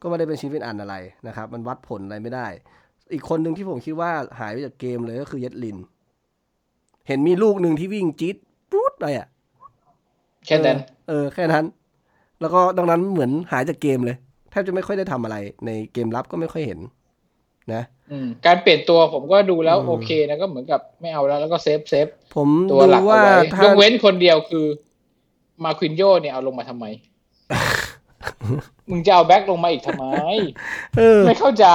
[0.00, 0.94] ก็ไม่ได้เป็นชิ้นเป็นอันอะไร
[1.26, 2.46] นะครับ มันวัดผลอะไรไม่ได้
[3.12, 5.76] อีกคนหนึ่งที่ผมคิดว่าหายไปจากเกมเลยก็คือเยดลิน
[7.06, 8.36] เห็นมีลูกหนึ่งที่วิ่งจี๊ด
[8.70, 9.26] ปรูดไปอะ
[10.46, 11.64] แค่นั้น เออ แค่นั้น
[12.40, 14.16] แล้วก็ดังนั้นเหมือนหายจากเกมเลย
[14.50, 16.80] แทบจะไม่ค่อยได้ทำอะไร ในเกมรับก็ไม่ค่อยเห็น
[17.74, 17.82] นะ
[18.12, 24.66] อืมการเปลี่ยนตัวผมก็ดูแล้วอืมโอเคนะก็เหมือนกับไม่เอาแล้ว แล้วก็เซฟเซฟผมตัวดูหลักเอาว่าไว้ถ้ายกเว้นคนเดียวคือ
[25.64, 26.86] มานกีโยเนี่ยเอาลงมาทำไม
[28.90, 30.06] มึงจะเอาแบ็คลงมาอีกทำไม
[30.98, 31.66] เออ ไม่เข้าใจ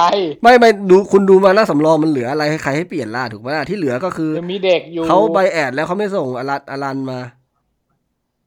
[0.42, 7.20] ไม่ไม่ดูคุณดูม้านั่งสำรองมันเหลืออะไรให้ใครให้เปลี่ยนล่ะถูกไหมล่ะที่เหลือก็คือยังมีเด็กอยู่เขาใบแอดแล้วเขาไม่ส่งอลันอลันมา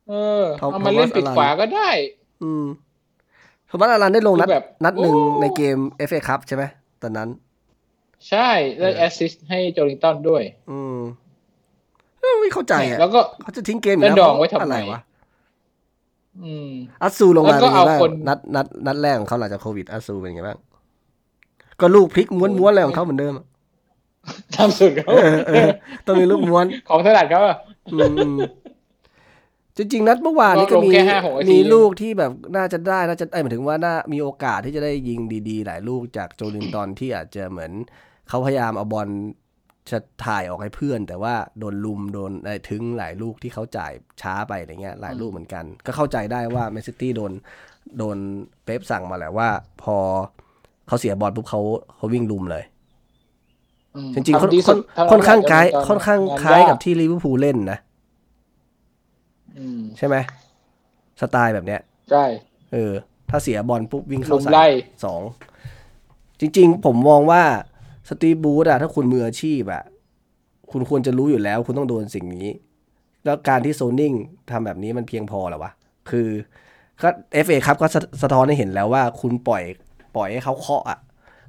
[0.09, 1.89] เออเขาเอามาเล่นปิดเขาว่าขวาก็ได้
[2.43, 2.65] อืม
[3.69, 6.63] สมมติอลันได้ลงนัดคือแบบนัดหนึ่งโอ้ในเกมเอฟเอคัพใช่ไหม
[7.01, 7.29] ตอนนั้น
[8.29, 10.97] ใช่ได้เออ assist ให้โจลิงตันด้วย อืม
[12.19, 15.01] เออไม่เข้าใจอะแล้วก็เขาจะทิ้งเกมอยู่แล้วดองไว้ทำไมอะไรวะ
[16.43, 16.69] อืม
[17.03, 20.57] อัตซูลงมาแล้วก็เป็นไงบ้างเอาคนนัดนัดนัดแรกของเขาหลังจากโควิดอัตซูเป็นไงบ้าง
[21.79, 23.45] ก็ลูกพลิกม้วนม้วนอะไรของเขาเหมือนเดิมอะ
[24.55, 25.69] ทำสุดเขาเออเออ
[26.05, 27.55] ต้องมีลูกม้วนของถนัดเขาอะ
[27.93, 27.99] อื
[28.35, 28.37] ม
[29.77, 35.19] จริงๆ นัดเมื่อวานนี้ก็ลงมีแค่5-6นาทีมีลูกที่แบบน่าจะได้น่าจะไอ้ยหมายถึงว่าน่ามีโอกาสที่จะได้ยิง
[35.49, 37.71] ดีๆ หลายลูกจากโจลินตันที่อาจจะเหมือน
[38.29, 39.07] เขาพยายามเอาบอล
[39.91, 43.91] จะถ่ายออกให้เพื่อน แต่ว่าโดนลุมโดนไอ้ถึงหลายลูกที่เขาจ่าย
[44.21, 47.31] ช้าไปอะไรเงี้ยหลายลูกเหมือนกัน ก็เข้าใจได้ว่าแมนซิตี้โดน
[47.97, 48.17] โดน
[48.63, 49.49] เป๊ปสั่งมาแหละว่า
[49.83, 49.97] พอ
[50.87, 51.61] เขาเสียบอลปุ๊บเขา
[51.95, 52.63] เขาวิ่งลุมเลย
[53.95, 57.79] อืมจริงๆค่อนทำดีค่สุอนดเท่ค่อนข้างคล้ายโจลินตันค่อนข้างงนคล้ายกับกที่ลิเวอร์พูลเล่นนะ
[59.57, 60.15] อืมใช่ไหม
[61.21, 62.25] สไตล์แบบเนี้ยใช่
[62.73, 62.93] เออ
[63.29, 64.65] ถ้าเสียบอลปุ๊บวิ่งลุเข้ามใส่ไล่
[65.05, 65.21] สอง
[66.39, 67.43] จริง ๆ ผมมองว่า
[68.09, 69.83] สตีบูธอะถ้าคุณมืออาชีพอะ
[70.71, 72.47] คุณควรจะรู้อยู่แล้ว คุณต้องโดนสิ่งนี้
[73.25, 74.13] แล้วการที่โซนิ่ง
[74.51, 75.71] ทำแบบนี้มันเพียงพอหรอวะ
[76.09, 76.27] คือ
[77.01, 77.87] ก็เอฟเอครับก็
[78.23, 79.63] สะท้อนให้เห็นแล้วว่า คุณปล่อย
[80.15, 80.99] ปล่อยให้เขาเคาะอะ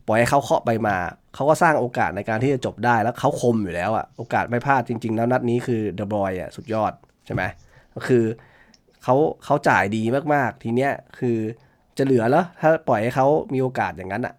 [0.06, 0.96] ปล่อยให้เขาเคาะไปมา
[1.34, 6.92] เขาก็สร้างโอกาสในการที่จะจบได้ แล้วเขาคมอยู่แล้วอะโอกาสไม่พลาดจริง ๆ แล้วนัดนี้คือเดอะบอยอะสุดยอด
[7.26, 7.42] ใช่ไหม
[7.94, 8.24] ก็คือ
[9.02, 9.14] เขา
[9.44, 10.02] เขาจ่ายดี
[10.34, 11.36] มากๆ ทีเนี้ยคือ
[11.98, 14.34] จะเหลือแล้วถ้าปล่อยให้เขามีโอกาสอย่างนั้นอะ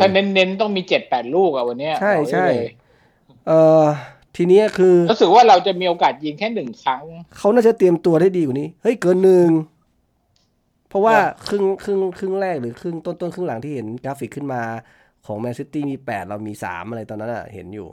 [0.00, 2.70] ถ้าเน้นๆต้องมีเจ็ดแปดลูกอะวันเนี้ยใช่บอกได้ใช่เลย
[3.48, 3.84] เออ
[4.36, 7.04] ทีเนี้ยคือรู้สึกว่าเราจะมีโอกาสยิงแค่หนึ่งครั้ง
[7.38, 9.48] เขาน่าจะเตรียมตัวได้ดีกว่านี้ เฮ้ยเกินหนึ่ง
[10.88, 14.62] เพราะว่าครับครึ่งครึ่งครึ่งแรกหรือครึ่งต้นต้นครึ่งหลังที่เห็นกราฟิกขึ้นมา
[15.26, 17.88] ของแมนซิตี้มีแปดเรามีสามอะไรตอนนั้นอะเห็นอยู่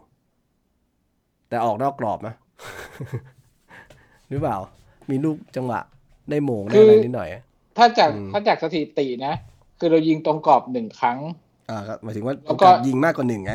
[1.49, 2.33] แต่ออกนอกกรอบนะ
[4.29, 4.57] หรือเปล่า
[5.09, 5.79] มีลูกจังหวะ
[6.29, 7.29] ได้โหม่งได้อะไรนิดหน่อย
[7.77, 9.33] ถ้าจากอืมถ้าจากสถิตินะ
[9.79, 11.17] คือเรายิงตรงกรอบหนึ่งครั้ง
[11.69, 13.53] อ่าครับหมายถึงว่าแล้วก็กาสยิงมากกว่าหนึ่งไง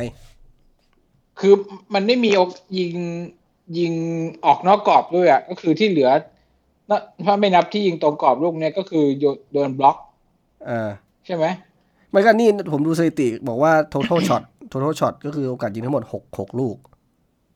[1.39, 1.53] คือ
[1.93, 2.93] มันไม่มีโอกยิง
[3.77, 3.93] ยิง
[4.45, 6.09] ออกนอกกรอบด้วยอะก็คือที่เหลือ
[6.89, 9.97] นะถ้าไม่นับที่ยิงตรงกรอบลูกเนี้ยก็คือโยนโดนบล็อก
[10.69, 10.89] อ่า
[11.25, 11.45] ใช่ไหม
[12.11, 16.77] ไม่ก็นี่ผมดูสถิติบอกว่า total shot total shot ก็คือโอกาสยิงทั้งหมดหกหกลูก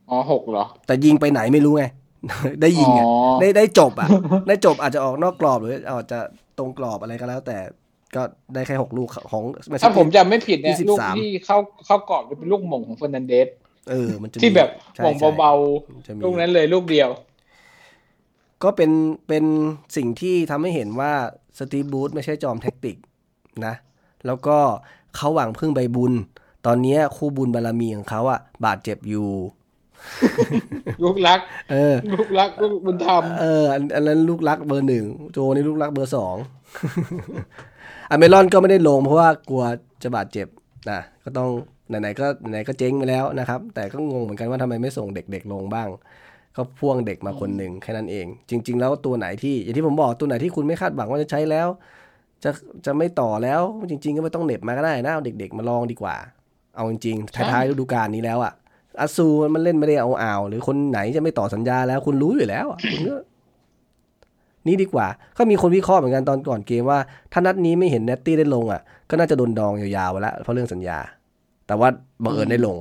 [0.10, 1.86] อ๋อหกเหรอ แต่ยิงไปไหนไม่รู้ไง
[2.62, 4.10] ได้ยิงอะอ๋อได้ได้จบอะ
[4.48, 6.20] ได้จบอาจจะออกนอกกรอบหรืออาจจะ
[6.58, 7.58] ตรงกรอบอะไรก็แล้ว แต่
[8.15, 8.21] ก็
[8.54, 13.47] ได้แค่หกลูกของถ้าแมนซิตี้ผมจำไม่ผิดเนี่ย23ลูกที่เข้าเข้ากรอบจะเป็นลูกโหม่งของเฟอร์นันเดส
[13.89, 15.54] เออ มันจะมีที่แบบใช่โหม่งใช่เบา
[16.08, 17.10] จะมีๆลูกนั้นเลยลูกเดียว
[18.63, 18.91] ก็เป็น
[19.28, 19.45] เป็น
[19.97, 21.13] สิ่งที่ทำให้เห็นว่า
[21.58, 22.97] สตีฟบรูซไม่ใช่จอมแท็กติก
[23.65, 23.73] นะ
[24.26, 24.58] แล้วก็
[25.15, 26.13] เขาหวังพึ่งใบบุญ
[26.65, 29.30] ตอนเนี้ยคู่บุญบารมีของเขาอะบาดเจ็บอยู่
[31.04, 31.39] ลูกรัก
[31.71, 36.36] เออ ลูกรักลูกบุญธรรมเอออันอันนั้นลูกรักเบอร์หนึ่งโจนี่ลูกรักเบอร์สอง
[38.10, 39.63] อเมรอนก็ไม่ได้ลงเพราะว่ากลัว
[40.04, 40.48] จะบาดเจ็บ
[40.89, 41.50] นะก็ต้อง
[41.89, 45.88] ไหนๆก็ไหนๆก็เจ๊งไปแล้วนะครับ แต่ก็งงเหมือนกันว่าทำไมไม่ส่งเด็กๆลงบ้าง
[46.56, 51.68] ก็พ่วงเด็กมาคนหนึ่งแค่นั้นเอง จริง ๆ แล้วตัวไหนที่อย่างที่ผมบอกตัวไหนที่คุณไม่คาดหวังว่าจะใช้แล้ว
[52.44, 52.52] จะ
[52.86, 56.16] จะไม่ต่อแล้วจริง ๆ ก็ไม่ต้องเหน็บมาก็ได้นะเอาเด็ก ๆ มาลองดีกว่า
[56.76, 58.54] เอาจริงๆท้ายๆฤดูกาลนี้แล้วอะ
[59.00, 63.16] อาซูมันเล่นไม่ได้เอาอ่าวหรือคนไหนจะไม่ต่อสัญญาแล้วคุณรู้อยู่แล้วอะคุณก็
[64.67, 66.99] นี่ดีกว่า ก็มีคนวิเคราะห์เหมือนกันตอนก่อนเกมว่า
[67.32, 70.97] ถ้านัดนี้ไม่เห็นเนตตี้ได้ลงอะ ก็น่าจะโดนดองยาวๆไปแล้วเพราะเรื่องสัญญา
[71.67, 71.88] แต่ว่า
[72.23, 72.78] บังเอิญได้ลง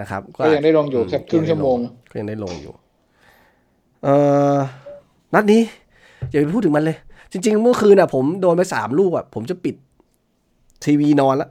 [0.00, 1.76] นะครับ ก็ยังได้ลงอยู่แค่ครึ่งชั่วโมง
[2.10, 2.72] ก็ยังได้ลงอยู่
[4.04, 4.14] เอ่
[4.54, 4.56] อ
[5.34, 5.62] นัดนี้
[6.30, 6.96] อย่าไปพูดถึงมันเลย
[7.32, 9.74] จริง ๆ เมื่อคืนอะ ผมโดนไปสามลูกอะ ผมจะปิด
[10.84, 11.50] ทีวีนอนแล้ว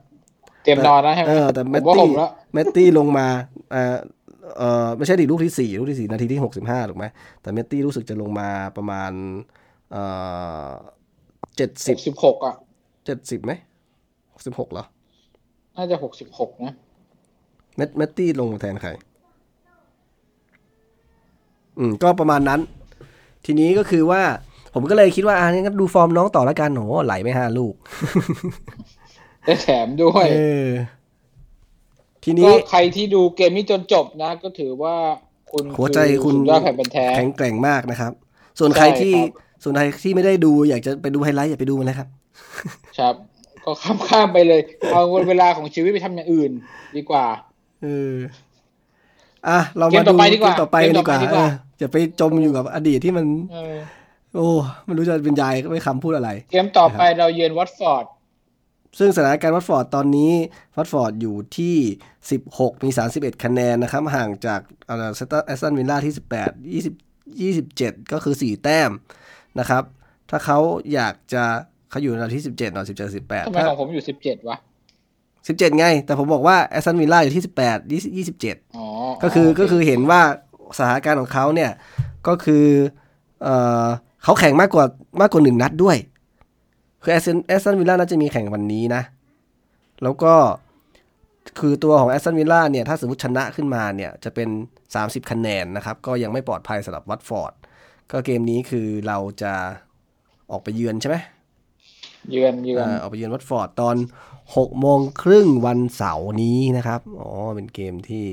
[0.64, 3.28] เตรียมนอนนะใช่ไหมเออแต่ผแมตมว่าผตี้มแล้วแมตตี้ลงมา
[3.72, 3.96] เอ่อ
[4.58, 7.06] เออไม่ใช่ดิลูกที่สี่ลูกที่สี่นาทีที่หกสิบห้าถูกไหม
[7.42, 9.12] แต่แมตตี้รู้สึกจะลงมาประมาณ
[9.92, 10.04] เอ่
[10.68, 10.70] อ
[11.58, 12.56] เจ็ดหสิบกสิบหกอะ
[13.06, 13.52] เจ็ดสิบไหม
[14.34, 14.86] หกสิบหกเหรอ
[15.76, 16.74] น่าจะหกสิบหกนะ
[17.76, 18.92] แมตแมตตี้ลงมาแทนใคร
[21.78, 22.60] อืม ก็ประมาณนั้น
[23.46, 24.22] ทีนี้ก็คือว่า
[24.74, 27.74] ผมก็เลยคิดว่าอ่างั้นดูฟอร์มน้องต่อแล้วกันโหไหลไม่ห้าลูก
[29.46, 30.68] ได้แถมด้วย เออ
[32.24, 34.96] ทีก็นี้ใครที่ดูเกมนี้จนจบนะ ก็ถือว่า
[35.52, 38.12] คุณหัวใจอคุณสุดยอดแผ่นเป็นแท้แข็งแกร่งมากนะครับ
[38.60, 39.30] ส่วนใครใช่ที่ครับ
[39.64, 42.08] ส่วนใครที่ไม่ได้ดูอยากจะไปดูไฮไลท์อย่าไปดูมันเลยครับ
[43.00, 43.16] ครับ
[43.64, 46.52] ก็ข้ามข้ามไปเลย เอาเวลาของชีวิตไปทำอย่างอื่น
[46.98, 47.26] ดีกว่า
[47.84, 48.14] เออ
[49.48, 53.76] อะเราเกมามต่ดูอไปดีกว่าเกมต่อไปเกมดีต่อกไปว่าดีกว่าเอออย่าไปจมอยู่กับอดีตที่มันเออ
[54.36, 54.48] โอ้
[54.86, 58.06] ไม่รู้จะเป็นยายไม่คำพูดอะไร เกมต่อไปเราเยือนวัตฟอร์ด
[58.98, 60.32] ซึ่งสถานการณ์วัตฟอร์ดตอนนี้
[60.78, 61.76] วัตฟอร์ดอยู่ที่
[62.30, 68.92] 16 มี 31 คะแนนนะครับ ห่างจากเอ่อสตาร์แอสตันวิลล่าที่ 18 20 27 ก็คือ 4 แต้ม
[69.60, 69.84] นะครับ
[70.30, 70.60] ถ้าเขา
[70.94, 71.44] อยากจะ
[71.90, 74.58] เขาอยู่ในอันดับที่ 17เนาะ17 18ทำไมของผมอยู่สิบเจ็ดวะ
[75.18, 78.86] 17 ไง แต่ผมบอกว่าแอสตันวิลล่าอยู่ที่ 18 20 27อ๋อ
[79.24, 80.22] ก็คือโเก็คือเห็นว่า
[80.78, 81.72] สถานการณ์ของเขาเนี่ย
[82.28, 82.66] ก็คือ
[83.44, 83.48] เอ
[83.86, 83.88] อ
[84.24, 84.86] เขาแข่งมากกว่า
[85.22, 85.98] มากกว่าหนึ่งนัดด้วย
[87.02, 89.02] คือแอสตันแอสตันวิลล่าน่าจะมีแข่งวันนี้นะ
[90.04, 90.34] แล้วก็
[91.60, 94.50] คือตัวของแอสตันวิลล่าเนี่ย ถ้าสมมติชนะขึ้นมาเนี่ย จะเป็น
[94.90, 97.54] 30 คะแนนนะครับ ก็ยังไม่ปลอดภัยสำหรับวัตฟอร์ด
[98.12, 99.54] ก็เกมนี้คือเราจะ
[100.52, 101.18] ออกไปเยือนใช่ไหม
[102.32, 103.96] เยือนเยือนเอ่อออกไปเยือนวัตฟอร์ดตอน
[104.38, 108.26] 6โมงครึ่งวันเสาร์นี้นะครับ อ๋อ เป็นเกมที่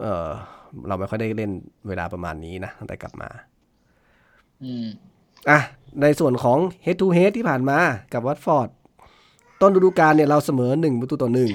[0.00, 0.28] เออ
[0.88, 1.50] เราไม่ค่อยได้เล่น
[1.88, 3.28] เวลาประมาณนี้นะตั้งแต่กลับมา
[4.62, 4.86] อืม
[5.50, 5.58] อะ
[6.00, 7.78] ในส่วนของ head to head ที่ผ่านมา
[8.12, 8.68] กับวัตฟอร์ด
[9.60, 11.50] ต้นฤดูกาลเนี่ยเราเสมอหนึ่งประตูต่อหนึ่ง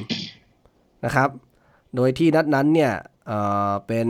[1.06, 1.30] นะครับ
[1.96, 2.92] โดยที่นัดนั้นเนี่ย
[3.28, 3.32] เอ
[3.70, 4.08] อเป็น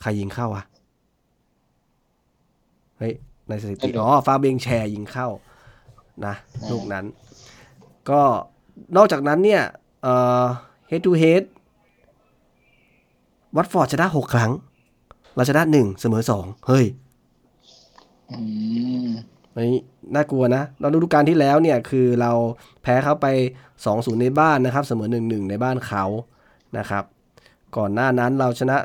[0.00, 0.64] ใครยิงเข้าอะ
[2.98, 3.12] เฮ้ย
[3.48, 5.28] ในสถิติอ๋อฟาเบงแชร์ยิงเข้า
[6.26, 6.34] นะ
[6.70, 7.04] ลูกนั้น
[8.10, 8.22] ก็
[8.96, 9.62] นอกจากนั้นเนี่ย
[10.02, 10.44] เอ่อ
[10.90, 11.42] head to head
[13.56, 14.52] วัตฟอร์ดชนะหกครั้ง
[15.34, 16.86] เราชนะหนึ่งเสมอสองเฮ้ย
[18.38, 18.44] อื
[19.06, 19.08] ม
[19.54, 19.78] อันนี้
[20.14, 22.32] น่ากลัวนะเราฤดูกาลที่แล้วเนี่ยคือเรา
[22.82, 23.26] แพ้เขาไป
[23.76, 26.04] 2-0 ในบ้านนะครับ เสมอ 1-1 ในบ้านเขา
[26.78, 27.04] นะครับ
[27.76, 28.76] ก่อนหน้านั้นเราชนะ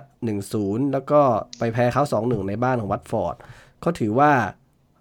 [0.43, 1.21] 1-0 แล้วก็
[1.60, 3.36] ไปแพ้เขา 2-1 ในบ้านของวัตฟอร์ด
[3.83, 4.31] ก็ถือว่า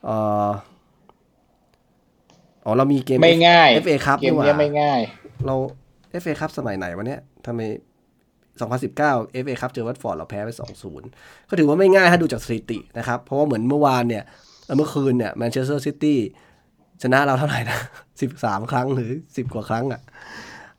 [0.04, 0.48] เอ่อ
[2.64, 5.00] อ๋อเรามีเกมไม่ง่าย FA ครับเกมเนี้ยไม่ง่าย
[5.46, 5.54] เรา
[6.22, 7.60] FA ครับสมัยไหนวะเนี่ยทำไม
[8.60, 10.50] 2019 FA ครับเจอวัตฟอร์ดเราแพ้ไป
[11.00, 14.24] 2-0 ก็ถือว่าไม่ง่ายถ้าดูจากสถิตินะครับ เพราะว่าเหมือนเมื่อวานเนี่ย
[14.64, 16.18] เอ่อเมื่อคืนเนี่ยแมนเชสเตอร์ซิตี้
[17.02, 17.78] ชนะเราเท่าไหร่นะ
[18.24, 20.00] 13 ครั้งหรือ 10 กว่าครั้งอะ่ะ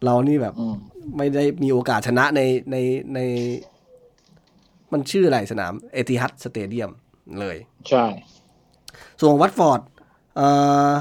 [0.04, 0.78] เรานี่แบบอืม
[1.18, 2.76] ไม่ได้มีโอกาสชนะในใน
[3.14, 3.20] ใน
[4.92, 6.92] มันชื่ออะไรสนามเอติฮัดสเตเดียม
[7.40, 7.58] เลย
[7.90, 8.06] ใช่
[9.22, 9.82] ส่วนวัตฟอร์ด
[10.36, 10.48] เอ่
[10.90, 10.92] อ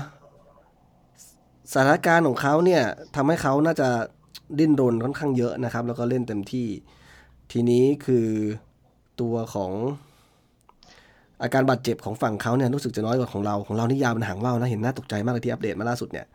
[1.72, 2.82] สถานการณ์ของเขาเนี่ย
[3.16, 3.88] ทำให้เขาน่าจะ
[4.58, 6.68] ดิ้นรนค่อนข้างเยอะนะครับ แล้วก็เล่นเต็มที่
[7.52, 8.26] ทีนี้คือ
[9.20, 9.72] ตัวของ
[11.42, 16.26] อาการบาดเจ็บของฝั่งเขาเนี่ยรู้สึกจะน้อยกว่าของเราของเรานี่ยาวเป็นหางว่าวนะเห็นน่าตกใจมากเลยที่อัปเดตมาล่าสุดเนี่ย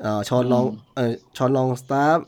[0.00, 0.64] เอ่อชอนลอง
[0.94, 2.24] เอ่อชอนลองสตาร์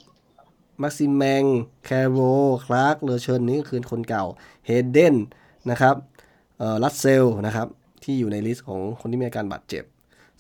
[0.83, 1.45] มักซิมแมง
[1.85, 2.19] แคโร
[2.67, 4.25] คลาร์กเลอเชิญนี่ก็คือคนเก่า
[4.67, 5.17] เฮเดน
[5.71, 5.95] นะครับ
[6.59, 7.67] เอ่อรัสเซลนะครับ
[8.05, 9.85] ที่อยู่ในลิสต์ของคนที่มีอาการบาดเจ็บ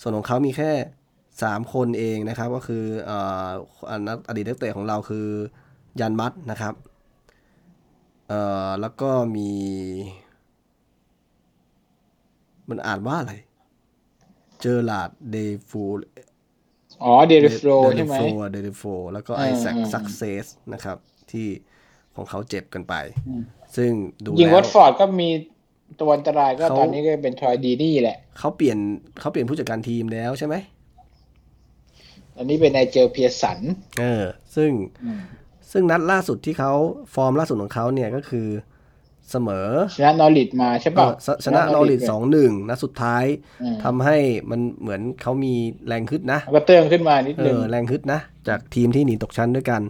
[0.01, 0.70] ส่วนของเขามีแค่
[1.42, 3.48] สามคนเองนะครับ ก็คือเอ่อ
[3.90, 5.27] อันนักอดีตนักเตะของเราคือ
[6.01, 6.74] ยันมัดนะครับ
[8.29, 9.51] เอ่อแล้วก็มี
[12.70, 13.35] มันอ่านว่าอะไร
[14.61, 15.37] เจอร์ลาดเด
[15.70, 15.83] ฟู
[17.05, 18.16] อ๋อเดริฟโรใช่ไหม
[18.53, 20.96] เดริโฟแล้วก็อ่าไอแซคอ่าซักเซสนะครับ
[21.33, 21.48] ที่
[22.16, 22.94] ของเขาเจ็บกันไป
[23.29, 23.42] อืม
[23.77, 23.92] ซึ่ง
[24.27, 25.29] ดูยิงแล้ววัตฟอร์ดก็มี
[26.01, 28.79] ตัวอันตรายก็เขาตอนนี้ก็เป็นทรอยดีนี่แหละ เขาเปลี่ยน
[29.20, 30.78] เขาเปลี่ยนผู้จัดการทีมแล้วใช่ไหมต
[32.38, 33.59] อนนี้เป็นไนเจอร์เพียสัน
[34.01, 34.24] เออ
[34.57, 34.70] ซึ่ง
[35.05, 35.20] อืม
[35.72, 36.72] ซึ่งนัดล่าสุดที่เขา
[37.14, 38.48] ฟอร์มล่าสุดของเขาเนี่ยก็คือ
[39.31, 43.24] เสมอ ชนะนอริดมาใช่เอป่ะอชชนะนอริดสองหนึ่งนัดสุดท้าย
[43.62, 44.16] อืมทำให้
[44.51, 45.55] มันเหมือนเขามี
[45.87, 49.83] แรงขึ้นนะมันก็เติมขึ้นมานิดนึงเออแรงฮึดนะ จากทีมที่หนีตกชั้นด้วยกัน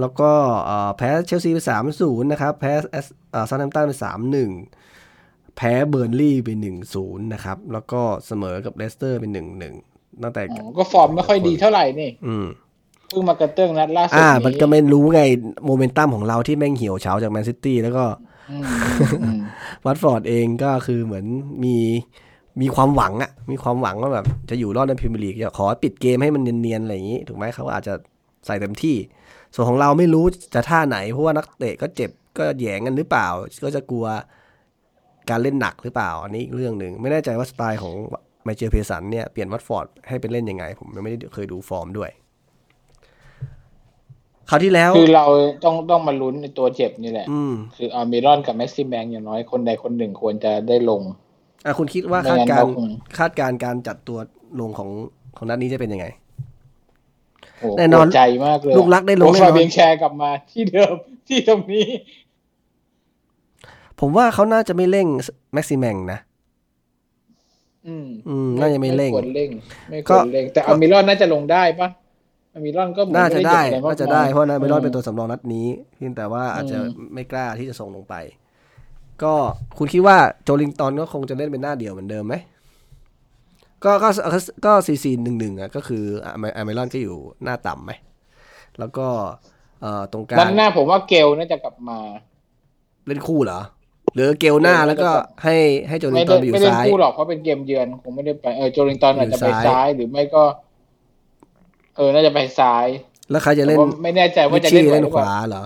[0.00, 0.30] แล้วก็
[0.64, 4.50] เอ่อแพ้เชลซีไปสามศูนย์นะครับ แพ้เอสเอ่อเซาแธมป์ตันไปสามหนึ่ง
[5.56, 9.74] แพ้เบอร์นลี่ไปหนึ่งศูนย์นะครับ แล้วก็เสมอกับเลสเตอร์เป็นหนึ่งหนึ่ง
[10.22, 12.46] ตั้งแต่อ๋อก็ฟอร์มไม่ค่อยดีเท่าไหร่นี่ อืม
[13.08, 15.22] เพิ่งมากระเตื้องนัดล่าสุดอ่านี้มันก็ไม่รู้ไง
[15.66, 18.04] โมเมนตัมของเราที่แม่งเหี่ยวเฉาจากแมนซิตี้แล้วก็
[18.50, 18.64] อืม
[19.22, 19.40] อืม
[19.84, 21.24] วัตฟอร์ดเองก็คือเหมือน
[21.64, 21.76] มี
[22.60, 27.94] มีความหวังอะมีความหวังว่าแบบจะอยู่รอดในพรีเมียร์ลีกจะขอปิดเกมให้มันเนียนๆอะไรอย่างนี้ ถูกไหมเขาอาจจะ
[28.46, 28.96] ใส่เต็มที่
[29.54, 33.28] ส่วนของเราไม่รู้จะท่าไหน เพราะว่านักเตะก็เจ็บก็แหยงกันหรือเปล่า
[33.64, 34.06] ก็จะกลัว
[35.30, 37.94] การเล่นหนักหรือเปล่า อันนี้อีกเรื่องหนึ่งไม่แน่ใจว่าสไตล์ของ
[38.44, 42.10] ไนเจลเพียร์สันเนี่ยเปลี่ยนวัตฟอร์ดให้เป็นเล่นยังไง ผมยังไม่ได้เคยดูฟอร์มด้วย
[44.50, 45.26] คราวที่แล้วคือเรา
[45.64, 51.02] ต้องต้องมาลุ้นในตัวเจ็บนี่แหละอืมคืออาร์มิรอนกับแม็กซิมแบงอย่างน้อยคนใดคนหนึ่งควรจะได้ลง
[51.66, 54.18] อะคุณคิดว่าไม่คาดงั้นการณ์ก็คงคาดการณ์การจัดตัว
[54.60, 54.90] ลงของ
[55.36, 56.06] ของนัดนี้จะเป็นยังไง
[57.60, 60.94] โอ้โหแน่นอนปวดใจมากเลยลูกรักได้ลงโอ้แน่นอนฟาเบียงแชร์กลับมาที่เดิม
[61.28, 61.86] ที่ตรงนี้
[64.00, 65.06] ผมว่าเขาน่าจะไม่เร่ง
[65.54, 66.18] แม็กซิแมงนะ
[67.88, 69.50] อืม อืมน่าจะไม่เร่งควรเร่ง
[69.88, 71.88] ไม่คก็วรเร่ง แต่อาร์มิรอนน่าจะลงได้ปะ
[72.54, 75.66] อาร์มิรอนก็เหมือนน่าจะม่ได้เจ็บอรมกน่าจะได้มยเพราะนะไม่รอดมเป็นตัวสำรองนัดนี้
[75.96, 78.14] เพียงแต่ว่าอาจจะอืมไม่กล้าที่จะส่งลงไป
[79.22, 79.34] ก็
[79.78, 82.34] คุณคิดว่าโจลิงตันก็คงจะเล่นเป็นหน้าเดียวเหมือนเดิมไหม
[83.84, 87.92] ก็ก็ก็ก็ซีซีหนึ่งหนึ่งอะก็คืออาร์เมรอนก็อยู่หน้าต่ำไหม
[88.78, 89.06] แล้วก็
[89.80, 91.98] เอ่อตรงกลาด้างนหน้าผมว่าเกลน่าจะกลับมา
[93.06, 93.60] เล่นคู่เหรอ
[94.14, 95.10] หรือเกลหน้าแล้วก็
[95.44, 95.56] ให้
[95.88, 100.42] ให้โจลิไม่งตัได้นไปอยู่ไม่เล่นซ้ายคู่หรอกเพราะเป็นเกมเยือนคงไม่ได้ไปเออโจลิงตันอาจจะไปอยู่ซ้ายซ้ายหรือไม่ก็
[101.96, 102.86] เออน่าจะไปซ้าย
[103.30, 105.64] แล้วใครจะเล่นแต่ว่าไม่แน่ใจว่าลิชจะชี่เล่นไหวเล่นหรือขเปล่าวาเหรอ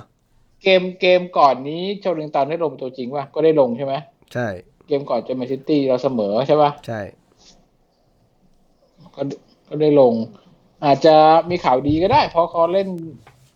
[0.62, 3.94] เกมเกมก่อนนี้โจลิงตันได้ลงตัวจริงป่ะก็ได้ลงใช่ไหม
[4.32, 4.46] ใช่
[4.86, 7.00] เกมก่อนเจอแมนซิตี้เราเสมอใช่ป่ะใช่
[9.16, 9.22] ก็
[9.68, 10.14] ก็ได้ลง
[10.84, 11.14] อาจจะ
[11.50, 12.88] มีข่าวดีก็ได้ เพราะเขาเล่น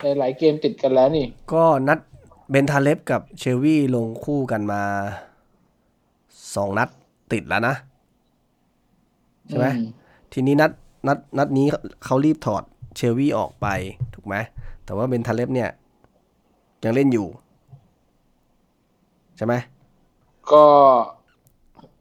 [0.02, 1.98] ในหลายเกมติดกันแล้วนี่ ก็นัด
[2.50, 4.82] เบนทาเลฟกับเชลวี่ลงคู่กันมา
[6.54, 6.88] สองนัด
[7.32, 7.74] ติดแล้วนะ
[9.48, 9.82] ใช่ไหมอื
[10.32, 10.70] ทีนี้นัด
[11.06, 11.66] นัดนัดนี้
[12.04, 12.62] เขารีบถอด
[12.96, 13.66] เชลวี่ออกไป
[14.14, 14.34] ถูกไหม
[14.84, 15.70] แต่ว่าเบนทาเลฟเนี่ย
[16.84, 17.26] ยังเล่นอยู่
[19.36, 19.54] ใช่ไหม
[20.52, 20.64] ก็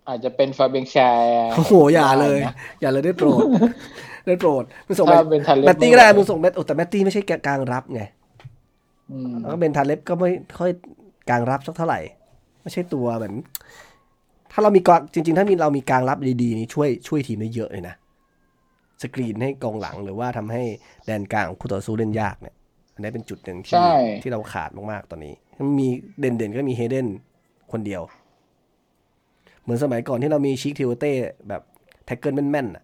[0.07, 3.41] อาจจะเป็นฟาเบียนแชร์โอ้โห อย่าเลยนะอย่าเลยได้โปรด
[4.25, 8.18] ได้โปรดมึงส่งถ้าแมเป็นทันเล่แมตตี้ก็ได้มึงส่งแมตโอ้แต่แมตตี้ไม่ใช่กลางรับไงอืม
[9.39, 10.71] แล้วก็เบนทาเลฟก็ไม่ค่อย
[11.29, 11.99] กลางรับสักเท่าไหร่
[12.61, 13.35] ไม่ใช่ตัวเหมือน
[14.51, 17.95] ถ้าเรามีกองจริง ๆ ถ้ามีเรามีกลางรับดีๆนี่ช่วยช่วยทีมได้เยอะเลยนะ
[19.01, 20.63] สกรีนให้กองหลังหรือว่าทำให้
[21.05, 22.55] แดนกลางของคู่ต่อสู้เล่นยากเนี่ย
[22.93, 25.33] อันนี้เป็นจุดหนึ่งที่ใช่ที่เราขาดมากๆตอนนี้
[25.79, 25.87] มี
[26.19, 27.07] เด่นๆก็มีเฮเดน
[27.71, 28.01] คนเดียว
[29.61, 31.13] เหมือนสมัยก่อนที่เรามีชีคติโอเต้
[31.49, 31.61] แบบ
[32.05, 32.83] tackle แม่นๆน่ะ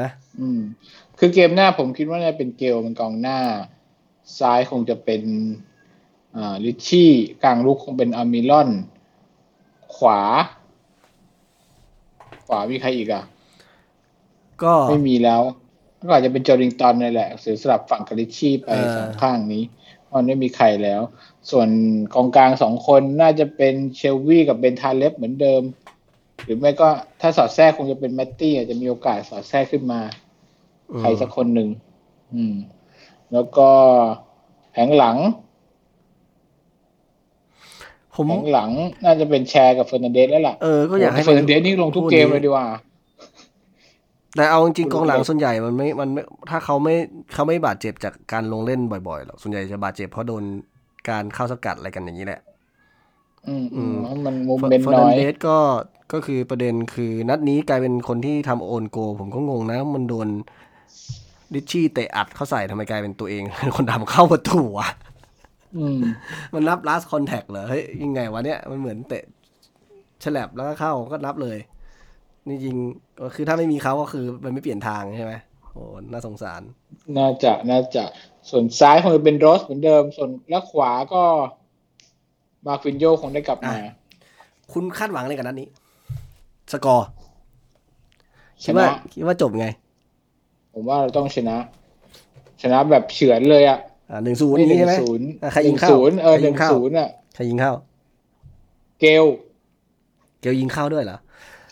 [0.00, 0.60] นะอืม
[1.18, 3.38] คือเกมหน้าผมคิดว่าน่าจะเป็นเกลเป็นกองหน้า
[4.38, 5.22] ซ้ายคงจะเป็น
[6.36, 7.10] อ่าลิชชี่
[7.44, 8.70] กลางลุกคงเป็นอามิลอน
[9.96, 10.20] ขวา
[12.46, 13.24] ขวามีใครอีกอะ
[14.62, 15.42] ก็ไม่มีแล้ว
[16.08, 19.62] ก็อาจจะเป็นจอริงตันนี่แหละเสียสลับฝั่งกับลิชชี่ไปเออสองข้างนี้
[20.04, 21.02] เพราะมันไม่มีใครแล้ว
[21.50, 21.68] ส่วน
[22.14, 25.62] กองกลางสองคนน่าจะเป็นเชลวี่กับเบนทาเลฟเหมือนเดิม
[26.44, 26.88] หรือไม่ก็
[27.20, 30.00] ถ้าสอดแทรกคงจะเป็นแมตตี้อาจจะมีโอกาสสอดแทรกขึ้นมา
[30.90, 31.68] อืมใครสักคนหนึ่ง
[32.34, 32.54] อืม
[33.32, 33.68] แล้วก็
[34.72, 35.16] แผงหลัง
[38.16, 38.70] ผมแผงหลัง
[39.04, 42.66] น่าจะเป็นแชร์กับเฟอร์นันเดสแล้วล่ะเออก็อยากให้เฟอร์นันเดสนี่ลงทุกเกมเลยดีกว่า
[44.36, 46.94] แต่เอาจริงๆกองหลังคุณส่วนใหญ่มันไม่มันไม่ถ้าเขาไม่
[47.34, 50.44] เขาไม่บาดเจ็บจากการลงเล่นบ่อยๆหรอกส่วนใหญ่จะบาดเจ็บเพราะโดน
[51.08, 52.40] การเข้าสกัดอะไรกันอย่างนี้แหละ
[53.46, 55.58] อืมอือืมมเพราะมันมุมเฟอเป็นร์น้นัอนยเดสก็
[56.12, 60.28] ก็คือประเด็นคือนัดนี้กลายเป็นคนที่ทำโอนโก ผมก็งงนะ มันโดน
[61.54, 64.88] ดิชชี่เตะอัดเข้าใส่ทำไมกลายเป็นตัวเองเป็นคนทำเข้าประตูวะ
[65.78, 66.00] อืม
[66.52, 69.24] มันนับ last contact เหรอเฮ้ยยังไงวะเนี่ยมันเหมือนเตะ
[70.24, 71.58] ฉลับแล้วก็เข้าก็นับเลย
[72.48, 72.76] นี่จริง
[73.22, 75.32] ก็คือถ้าไม่มีเขาก็คือมันไม่เปลี่ยนทางใช่ไหม
[75.70, 76.62] โอ้น่าสงสาร
[77.16, 78.04] น่าจะน่าจะ
[78.50, 81.22] ส่วนซ้ายคงจะเป็นโรสเหมือนเดิม ส่วนแล้วขวาก็
[82.66, 83.94] มาควินโยคงได้กลับมาอะ
[84.72, 85.68] คุณคาดหวังอะไรกับนัดนี้
[86.72, 87.06] สกอร์ช
[88.62, 89.66] คิดว่านะคิดว่าจบไง
[90.74, 91.56] ผมว่าเราต้องชนะ
[92.62, 93.78] ชนะแบบเฉือนเลยอะ
[94.10, 97.72] อ่าหนึ่งศูนย์ไม่หนี้นึ่ใช่ไหมงศูนย์อะใครยิงหนึ่เข้าศูนย์เออใครหยินึ่งงเข้าศูนย์อะใครยิงเข้า
[99.00, 99.24] เกล
[100.40, 101.18] เกลยิงเข้าด้วยเหรอ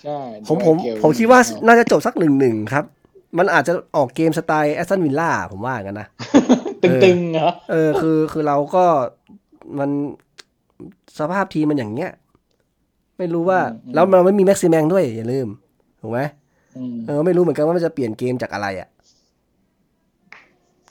[0.03, 2.85] ใช่ผมผมเกลผมคิดว่ายิงเข้น่าจะจบสักหนึ่งหนึ่งครับ
[3.39, 6.07] มันอาจจะออกเกมสไตล์แอสตันวิลล่าผมว่ากันนะ
[6.83, 8.85] ตึงๆเหรอเออคือคือเราก็
[9.79, 9.91] มัน
[11.19, 12.13] สภาพทีมมันอย่างเงี้ย
[13.19, 13.61] ไม่รู้ว่า
[13.95, 15.49] แล้วเราไม่มีแม็กซิแมงด้วยอย่าลืม
[16.01, 16.40] ถูกไหมอืม
[17.07, 18.89] เออไม่รู้เหมือนกันว่ามันจะเปลี่ยนเกมจากอะไรอะ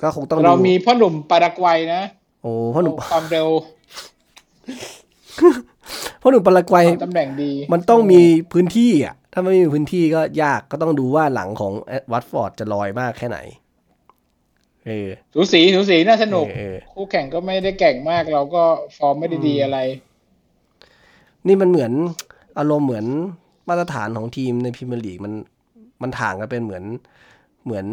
[0.01, 2.01] ก็คงต้องเราดูมีพ่อหนุ่มปารากวัยนะ
[2.41, 3.47] โอ้พ่อหนุ่มความเร็ว
[6.21, 8.21] พ่อหนุ่มปารากวัยตำแหน่งดี มันต้องมี
[8.53, 11.73] พื้นที่อะ ถ้าไม่มีพื้นที่ก็ยากก็ต้องดูว่าหลังของ
[12.11, 13.39] วัตฟอร์ดจะลอยมากแค่ไหน
[14.85, 18.63] เออสูสีสูสีน่าสนุกเออเออคู่แข่งก็ไม่ได้แก่งมาก เราก็
[18.97, 19.77] ฟอร์มไม่ได้ดีอะไร
[21.47, 21.91] นี่มันเหมือน
[22.59, 23.05] อารมณ์เหมือน
[23.69, 25.33] มาตรฐานของทีมในพรีเมียร์ลีกมัน
[26.01, 26.83] มันถ่างกันเป็นเหมือน
[27.65, 27.85] เหมือน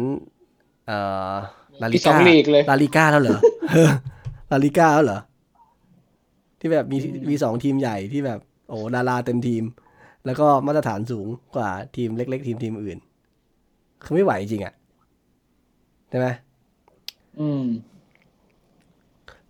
[0.87, 0.97] เอ่
[1.31, 1.33] อ
[1.81, 3.39] ลาลิที่สอก้างลีกเลยลาลิก้าแล้วเหรอ
[4.51, 5.19] ลาลิก้าแล้วเหรอ
[6.59, 6.97] ที่แบบมี
[7.29, 8.39] มีสองทีมใหญ่ที่แบบ
[8.69, 9.63] โอ้ดาราเต็มทีม
[10.25, 12.99] แล้วก็มาตรฐานสูงกว่าทีมเล็ก ๆ ทีมทีมอื่น
[14.03, 14.73] คือไม่ไหวจริงอะ
[16.09, 16.27] ใช่ไหม
[17.39, 17.63] อืม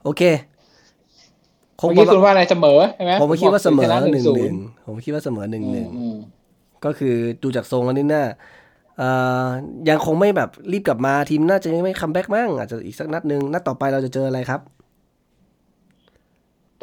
[0.03, 0.21] โอเค
[1.81, 6.15] คงเมื่อกี้คุณว่าอะไรเสมอใช่ไหมผมก็คิดว่าเสมอชนะหนึ่งศูหนึ่นงย์ผมก็คิดว่าเสมอหนึ่งอืหมนึ่งอืม
[6.85, 8.23] ก็คือดูจากทรงแล้วนี่น่า
[8.97, 9.09] เอ่
[9.45, 9.47] อ
[9.89, 14.61] ยังคงไม่แบบรีบกลับมาทีมน่าจะยังไม่คัมแบ็กมั้งอาจจะอีกสักนัดหนึ่งนัดต่อไปเราจะเจออะไรครับ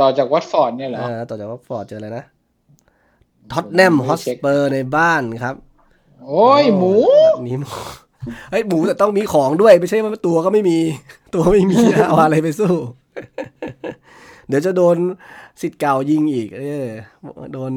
[0.00, 2.24] ต่อจากวัตฟอร์ดเนี่ยเหรออ่าต่อจากวัตฟอร์ดเจออะไรนะ
[3.52, 5.54] ท็อตแนมฮอตสเปอร์ในบ้านครับ
[6.26, 6.94] โอ้ยหมู
[7.46, 7.72] นี่หมู
[8.50, 10.78] เฮ้ยหมูแต่ต้องมีของด้วยไม่ใช่ว่าตัวก็ไม่มี
[11.34, 12.72] ตัวไม่มีเอาอะไรไปสู้
[14.48, 14.96] เดี๋ยวจะโดน
[15.60, 16.86] ศิษย์เก่ายิงอีก เออ
[17.52, 17.72] โดน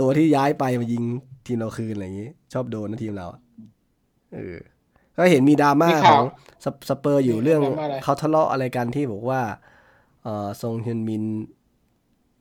[0.00, 1.04] ตัวที่ย้ายไปมายิง
[1.46, 3.40] ทีมเราคืนอะไรอย่างนี้ ชอบโดนนะทีมเราอะ
[4.34, 4.56] เออ
[5.16, 6.26] ก็เห็นมีดราม่ามีขข่าอวง
[6.64, 9.40] สเสเปอร์อยู่เรื่องดราม่าอะไรเขาทะเลาะอะไรกันที่บอกว่า
[10.22, 11.24] เออทรงเฮียนมิน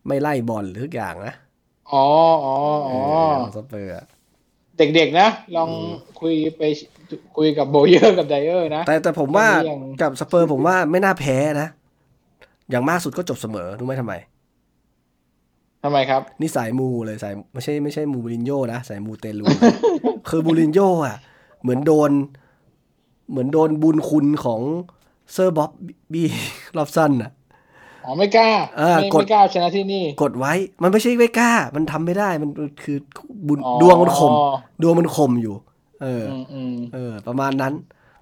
[0.08, 1.34] ไม่ไล่บอลหรือทุกอย่างนะ
[1.92, 2.06] อ๋อ
[2.46, 2.56] อ๋อ
[2.88, 3.00] อ๋อ
[3.32, 4.06] เของสเปอร์อะ
[4.78, 5.70] เด็กๆนะ ลอง
[6.20, 6.64] คุยไป
[7.38, 11.68] คุยกับโบเยอร์กับไดเออร์นะ แต่แต่ผมว่าตอนนี้ยังกับสเปอร์ผมว่าไม่น่าแพ้นะ
[12.70, 14.14] อย่างมากสุดก็จบเสมอรู้ไหมทำไม
[15.84, 19.46] ทำไมครับ นี่สายมูเลยสายไม่ใช่ไม่ใช่มูมูรินโญ่นะสายมูเตลู
[20.30, 21.18] คือบูรินโญ่อะ
[21.62, 22.12] เหมือนโดน
[23.32, 24.62] เหมือนโดนบุญคุณของ
[25.34, 25.72] เซอร์บ๊อบ
[26.14, 26.28] บี้
[26.78, 27.32] รอบสันอะ
[28.06, 32.50] อ๋อไม่กล้าเออไม่กดไม่กล้าชนะที่นี่ กดไว้ มันไม่ใช่ไม่กล้า มันทำไม่ได้มัน
[32.84, 32.98] คือ
[33.48, 34.34] บุญอ๋อดวงมันข่ม
[34.82, 35.56] ดวงมันข่มอยู่
[36.04, 37.74] เอออืมอืมเออ ประมาณนั้น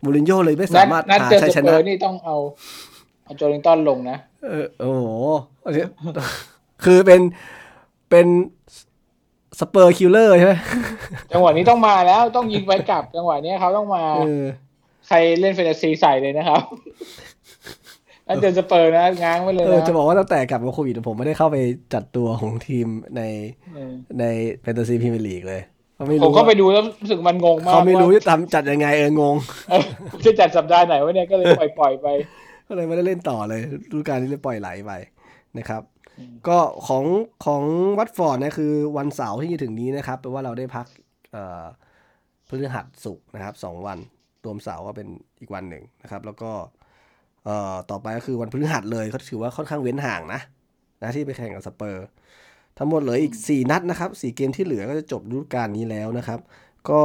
[0.04, 2.36] มูรินโญ่เลยไม่นัสาดมารถนัดหาเจอชัยสชเปนะอร์นี่ต้องเอา
[3.26, 5.06] เอาโจลิงตันลงนะเออโอ้โห
[6.86, 7.22] คือเป็น
[8.10, 8.28] เป็น
[9.60, 10.54] สเปอร์ killer ใช่ไหม
[11.32, 14.44] จังหวะนี้ต้องมาแล้วต้องยิงไปกลับ จังหวะนี้เขาต้องมาเออ
[15.08, 16.62] ใครเล่นแฟนตาซีใส่เลยนะครับ
[18.28, 21.58] นัดเจอสเปอร์นะง้างไว้เลยเออนะจะบอกว่าตั้งแต่กลับมาโควิดผมไม่ได้เข้าไป
[21.94, 22.88] จัดตัวของทีม
[23.18, 23.22] ใน
[23.76, 24.26] เออใน
[24.62, 25.62] แฟนตาซีพรีเมียร์ลีกเลย
[25.96, 29.36] เขาไม่ผมรู้ก็ไปดูแล้วรู้สึกมันงงมากเขาไม่รู้ว่าจะทำจัดยังไงเอองง
[29.70, 29.84] เออ
[30.26, 32.08] จะจัดสัปดาห์ไหนวะเนี่ยก็เลยปล่อยปล่อยๆไป
[32.68, 34.92] ก็เลยไม่ได้เล่นต่อเลยฤดูกาลนี้เลยปล่อยไหลไป
[35.58, 35.97] นะครับอืม
[36.48, 37.06] ก็ของ
[37.46, 37.64] ของ
[38.00, 40.86] วัตฟอร์ดเนี่ยคือวันเสาร์ที่จะถึงนี้นะครับแปลว่าเราได้พัก
[41.32, 41.66] เอ่อ
[42.48, 43.98] พฤหัสศุกร์นะครับสองวัน
[44.46, 45.08] รวมเสาร์ก็เป็น
[45.40, 46.52] อีกวันหนึ่งนะครับ แล้วก็
[47.46, 50.42] เอ่อต่อไปก็คือวันพฤหัสเลยก็ถือว่าค่อนข้างเว้นห่างนะ
[51.02, 52.06] นะที่ไปแข่งกับสเปอร์
[52.78, 56.40] ทั้งหมดเหลืออีก 4 นัดนะครับ4เกมที่เหลือก็จะจบฤดูกาลนี้แล้วนะครับ
[56.90, 57.02] ก็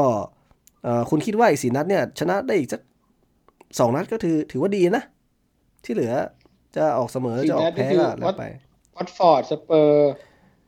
[0.84, 2.82] เอ่อคุณคิดว่าอีกสี่นัดเนี่ยชนะได้อีกสัก
[3.78, 5.04] สองนัดก็ถือถือว่าดีนะ
[5.84, 6.12] ที่เหลือ
[6.76, 8.44] จะออกเสมอสี่จะออนักดแพ้ก็คือก็แล้วไป
[8.96, 10.10] วัตฟอร์ดสเปอร์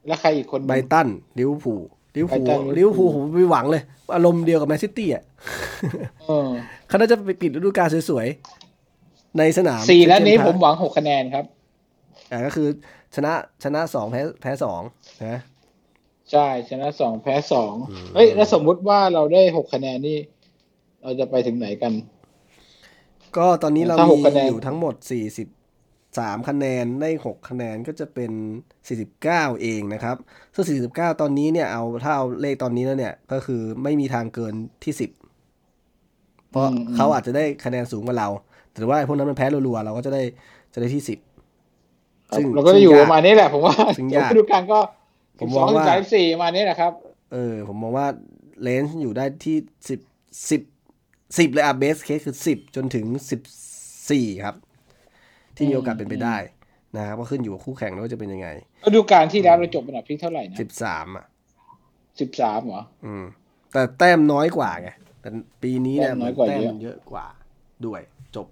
[0.06, 1.08] แล้วใครอีกคนหนึ่งไบรตัน
[1.38, 1.80] ลิเวอร์พูล
[2.16, 3.82] ลิเวอร์พูลไบรตันลิเวอร์พูลผมไม่หวังเลย
[4.14, 5.24] อารมณ์เดียวกับแมนซิตี้อะ
[6.26, 6.48] เออ
[6.88, 11.44] เขาน่าจะไปปิดฤดูกาลสวยๆ ในสนามสี่นัดนี้เจมส์ผมหวังหกคะแนนครับ
[12.30, 12.68] อ่าก็คือ
[13.14, 13.32] ชนะ
[13.64, 14.80] ชนะสองแพ้แพ้สอง
[15.26, 15.40] นะ
[16.30, 17.74] ใช่ชนะสองแพ้สอง
[18.14, 20.18] เฮ้ยแล้วสมมุติว่าเราได้หกคะแนนนี่
[21.02, 21.92] เราจะไปถึงไหนกัน
[23.36, 24.94] ก็ตอนนี้เราถ้าหมีกคะแนนอยู่ทั้งหมด
[26.16, 28.32] 43คะแนนได้ 6 คะแนนก็จะเป็น
[28.96, 30.16] 49 เองนะครับ
[30.54, 30.64] ซึ่ง
[30.98, 34.54] 49 ตอนนี้เนี่ยเอาถ้าเอาเลขตอนนี้แล้วเนี่ยก็คือไม่มีทางเกิน
[34.84, 38.28] ที่ 10 เพราะเขาอาจจะได้คะแนนสูงกว่าเรา
[38.72, 40.22] แต่ว่าไอ้พวกนั้นมันแพ้รัวๆเราก็จะได้
[40.74, 44.78] จะได้ที่ 10 ซึ่งเราก็จะอยู่ซึ่งประมาณนี้แหละผมว่าซึ่งเดี๋ยวยากฤดูกาลก็
[45.40, 46.92] ผมสมอองงสิว่าบสามสิบสี่มาเนี้ยนะครับ
[47.32, 48.06] เออ ผมมองว่า
[48.62, 49.56] เลนส์อยู่ได้ที่
[49.88, 50.00] สิบ
[50.50, 50.62] สิบ
[51.38, 53.40] สิบเลยอะเบสเคสคือสิบจนถึงสิบ
[54.10, 54.56] สี่ครับ
[55.56, 56.36] ที่มีโอกาสเป็นไปได้
[56.96, 58.48] นะครับก็ขึ้นอยู่กับคู่แข่งแล้วว่าจะเป็นยังไง
[58.86, 61.26] ฤดูกาลที่แล้วเราจบอันดับที่เท่าไหร่นะสิบสามอะ
[62.20, 63.24] สิบสามเหรออืม
[63.72, 64.88] แต่แต้มน้อยกว่าไง
[65.20, 65.28] แต่
[65.62, 67.26] ปีนี้เนี่ยแต้มน้อยกว่าแต้มเยอะมันเยอะกว่า
[67.86, 68.00] ด้วย
[68.36, 68.46] จบ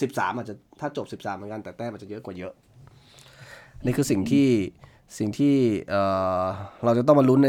[0.00, 2.52] สิบสามอาจจะถ้าจบสิบสามเหมือนกันแต่แต้มอาจจะเยอะกว่าเยอะ
[3.84, 4.48] นี่คือสิ่งที่
[5.18, 5.54] สิ่งที่
[5.90, 6.02] เอ่
[6.42, 6.44] อ
[6.84, 7.48] เราจะต้องมาลุ้นใน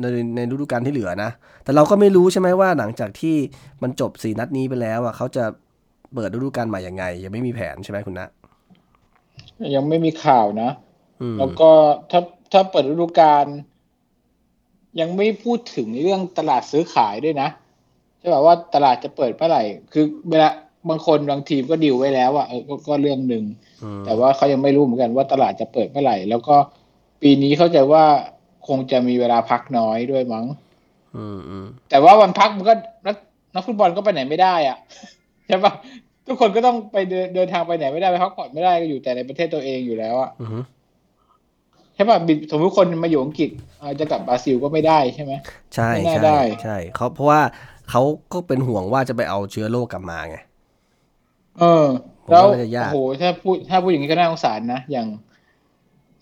[0.00, 1.30] ในในฤดูกาลที่เหลือนะ
[1.64, 3.36] แต่เราก็ไม่รู้ใช่ไหมว่าหลังจากที่
[3.82, 5.44] มันจบสี่นัดนี้ไปแล้วอะเขาจะ
[6.16, 8.28] เปิดฤดูกาลใหม่ยังไง ยังไม่มีแผนใช่ไหมคุณนะ
[9.74, 10.70] ยังไม่มีข่าวนะ
[11.22, 11.70] อืมแล้วก็
[12.10, 12.20] ถ้า
[12.52, 13.46] ถ้าเปิดฤดูกาล
[15.00, 17.48] ยังไม่พูดถึงเรื่องตลาดซื้อขายด้วยนะ
[18.18, 19.62] ใช่ป่ะว่าตลาดจะเปิดเมื่อไหร่
[19.92, 20.48] คือเวลา
[20.88, 23.44] บางคนบางทีมก็ดีลไว้แล้วอะเออก็ก็เรื่องหนึ่ง
[23.82, 26.56] อืมแต่ว่าเขายังไม่รู้เหมือนกันว่าตลาดจะเปิดเมื่อไหร่ แล้วก็
[27.22, 28.04] ปีนี้เข้าใจว่า
[28.68, 30.44] คงจะมีเวลาพักน้อยด้วยมั้ง
[31.16, 32.74] อืมอืมแต่ว่าวันพักมันก็
[33.06, 33.16] นัก
[33.54, 34.78] นักฟุตบอลก็ไปไหนไม่ได้อะ
[35.46, 35.72] ใช่ปะ
[36.26, 40.62] ทุกคนก็ต้องไปเดินเดินทางไปไหนไม่ได้ไปพักผ่อนไม่ได้ก็อยู่แต่ในประเทศตัวเองอยู่แล้วอะอืม
[41.94, 45.32] ใช่ปะบินสมมติคนมาอยู่อังกฤษเอ่อจะกลับบราซิลก็ไม่ได้ใช่ไหม
[45.74, 47.40] ใช่ไม่น่าใช่ได้ใช่เขาเพราะว่า
[47.90, 48.02] เขา
[48.32, 50.36] ก็เป็นห่วงว่าจะไปเอาเชื้อโรคกลับมาไง
[51.58, 51.84] เออ
[52.24, 55.08] ผมแล้วว่าน่าจะยากโอ้โหถ้าพูดถ้าพูดอย่างนี้ก็น่าสงสารนะอย่าง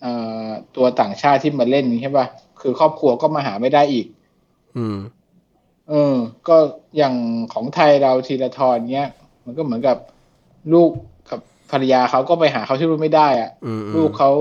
[0.01, 0.13] เอ่
[0.45, 2.25] อตัวต่างชาติที่มาเล่นใช่ปะ
[2.61, 4.05] คือครอบครัวก็มาหาไม่ได้อีก
[4.77, 4.97] อืม
[5.89, 6.15] เออ
[6.47, 6.57] ก็
[6.97, 7.15] อย่าง
[7.53, 9.09] ของไทยเราทีละทอนเนี้ย
[9.45, 9.97] มันก็เหมือนกับ
[10.73, 10.89] ลูก
[11.29, 11.39] กับ
[11.71, 14.31] ภรรยาเขาก็ไปหาเขาที่รุ่นไม่ได้อะอืมอืมลูกเขา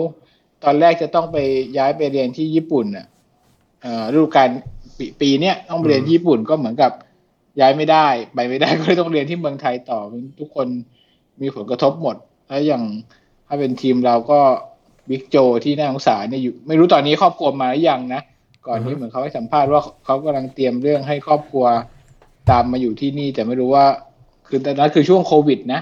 [0.64, 1.36] ตอนแรกจะต้องไป
[1.78, 3.07] ย้ายไปเรียนที่ญี่ปุ่นอะ
[3.82, 4.48] เอ่อฤดูกาล
[4.98, 6.92] ปีปีเนี้ยต้องไปเรียนที่ญี่ปุ่นก็เหมือนกับ
[7.61, 10.00] ย้ายไม่ได้ ไปไม่ได้ก็เลยต้องเรียนที่เมืองไทยต่อ
[10.40, 10.66] ทุกคน
[11.40, 12.16] มีผลกระทบหมด
[12.48, 12.82] แล้วอย่าง
[13.46, 14.40] ถ้าเป็นทีมเราก็
[15.11, 18.22] บิ๊กโจที่น่าสงสารเนี่ยอยู่ ไม่รู้ตอนนี้ครอบครัวมาหรือยังนะ
[18.66, 21.64] ก่อนนี้เหมือนเขาให้สัมภาษณ์ว่าเขากำลังเตรียมเรื่องให้ครอบครัว
[22.50, 23.86] ตามมาอยู่ที่นี่แต่ไม่รู้ว่า
[24.49, 25.80] คือตอนนั้นคือช่วงโควิดนะ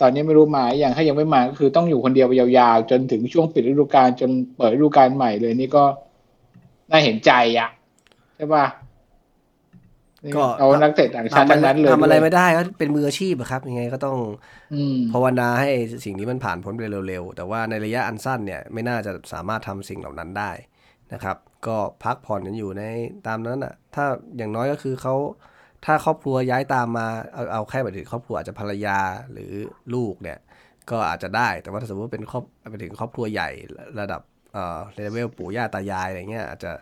[0.00, 5.84] ตอนนี้ไม่รู้มาหรือยังถ้ายังไม่มาก็คือต้องอยู่คนเดียวไปยาวๆ จนถึงช่วงปิดฤดูกาลจนเปิดฤดูกาลใหม่เลยนี่ก็
[6.90, 7.68] น่าเห็นใจอะ
[8.36, 8.64] ใช่ป่ะ
[10.36, 14.16] ก็เอานักเตะต่างชาติทำทั้งนั้นเลยทำอะไรด้วยไม่ได้ก็เป็นมืออาชีพอะครับ ยังไงก็ต้อง
[14.74, 15.68] อืมภาวนาให้
[16.04, 20.50] สิ่งนี้มันผ่านพ้นไปเร็วๆ แต่ว่าในระยะอันสั้นเนี่ยไม่น่าจะสามารถทำสิ่งเหล่านั้นได้
[21.12, 21.36] นะครับ
[21.66, 22.82] ก็พักผ่อนกันอยู่ใน
[23.26, 24.04] ตามนั้นอะ ถ้า
[24.36, 25.14] อย่างน้อยก็คือเขา
[25.84, 28.98] ถ้าครอบครัวย้ายตามมาเอาเอาแค่ไปถึงครอบครัวอาจจะภรรยา
[29.32, 29.52] หรือ
[29.94, 30.38] ลูกเนี่ย
[30.90, 33.48] ก็อาจจะได้แต่ว่าถ้าสมมติว่าเป็นครอบไปถึงครอบครัวใหญ่
[34.00, 34.22] ระดับ
[34.52, 36.72] เอ่อเลเวลปู่ย่าตายายอะไรเงี้ยอาจจะ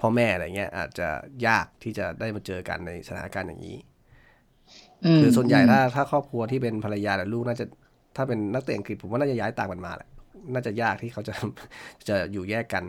[0.00, 1.08] พ่อแม่อะไรเงี้ยอาจจะ
[1.46, 3.78] ยากที่จะได้มาเจอกันในสถานการณ์อย่างนี้
[5.20, 7.66] มคือส่วนใหญ่ถ้าถ้าครอบครัวที่เป็นภรรยาและลูกน่าจะ
[8.16, 10.08] ถ้าเป็นนักเตะอังกฤษผมว่าน่าจะย้ายต่างกันมาแหละ
[10.54, 11.34] น่าจะยากที่เขาจะ
[12.08, 12.84] จะอยู่แยกกัน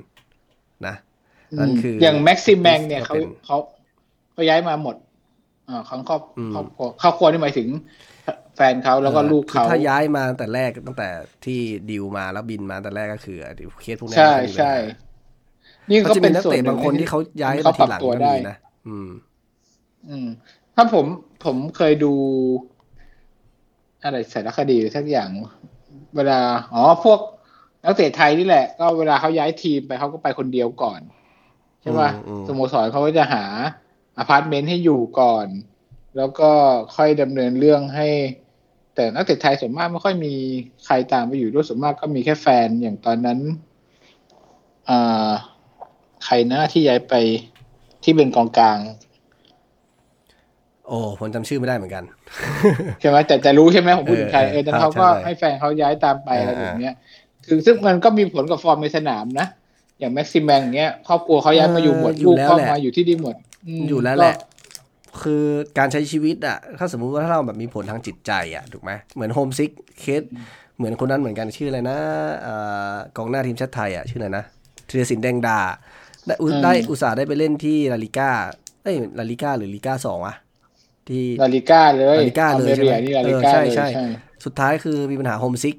[0.88, 0.96] นะ
[1.60, 3.58] นั่นคือออย่างแม็กซิมแมงเนี่ยก็เขาเป็นเขา
[4.32, 4.96] เขาย้ายมาหมด
[5.70, 7.68] อ่าของครอบอืมครอบครัวครอบครัวนี่หมายถึง
[8.56, 11.10] แฟนเขาแล้วก็ลูกคือเขาถ้าย้ายมาตั้งแต่แรกตั้งแต่
[11.46, 11.60] ที่
[11.90, 14.74] ดิวมาแล้วบินมาตั้งแต่แรกก็คือไอ้เคสพวกนี้ใช่ไม่มีปัญหาใช่
[15.90, 18.58] นี่เขาก็จะเป็มีนนักส่วนเตะหนึ่บางคนที่เขาย้ายที่มาเขาทีหลังปรับตัวก็ได้มีนะ
[18.88, 19.10] อืม
[20.10, 20.28] อืม
[20.76, 21.06] ถ้าผม
[21.46, 22.14] ผมเคยดู
[24.04, 25.30] อะไรสารคดีหรือสักอย่าง
[26.16, 26.40] เวลา
[26.74, 27.20] อ๋อพวก
[27.84, 31.02] นักเตะไทยนี่แหละ ก็เวลาเขาย้ายทีมไปเขาก็ไปคนเดียวก่อน
[31.82, 33.44] ใช่ป่ะอืมอืมสโมสรเขาก็จะหา
[34.18, 35.48] อพาร์ตเมนต์ให้อยู่ก่อน
[36.18, 36.52] แล้วก็
[36.96, 38.08] ค่อยดำเนินเรื่องให้
[38.96, 40.34] แต่นักเตะไทยส่วนมากไม่ค่อยมี
[40.86, 43.40] ใครตามไปอยู่ด้วยส่วนมากก็มีแค่แฟนอย่างตอนนั้น
[44.90, 45.32] อ่า
[46.26, 47.14] ใครนะที่ย้ายไป
[48.04, 48.80] ที่เป็นกองกลาง
[50.88, 52.04] โอ้ผมจำชื่อไม่ได้เหมือนกัน
[53.00, 56.96] ใช่ไหมแต่แต่รู้ใช่ไหมผมพูดถึงใครเออเออแต่ครับเขาก็ใช่ให้แฟนเขาย้ายตามไปเอออะไรแบบเนี้ย
[57.46, 59.48] คือซึ่งมันก็มีผลกับฟอร์มในสนามนะ
[60.00, 63.36] อย่างแม็กซิแม็งเงี้ยครอบครัวเขาย้ายมาอยู่หมดเอออยู่ลูกแล้วก็แหละมาอยู่ที่นี่หมด
[63.82, 64.36] มอยู่แล้วแหละ
[65.24, 65.44] คือ
[65.78, 70.24] การใช้ชีวิตอะถ้าสมมุติว่าถ้าเราแบบมีผลทางจิตใจอะถูกไหมเหมือน homesick case
[70.78, 71.98] เหมือนคนนั้นเหมือนกันชื่ออะไรนะ
[72.42, 72.56] เอ่
[72.94, 74.46] อกองหน้าทีมชาติไทยอะชื่ออะไรนะ
[74.90, 75.60] ธีรศิลป์แดงดา
[76.28, 78.30] ได้อุได้อุตส่าห์ได้ไปเล่นที่ลาลิก้า
[78.84, 80.36] เอ้ยลาลิก้าหรือลิก้าสองอะ
[81.10, 84.06] ที่ลาลิก้าเลยลาลิก้าเลยอืมใช่ไหมนี่เออลาลิก้าใช่เลยใช่ใช่
[84.46, 85.76] สุดท้ายคือมีปัญหา homesick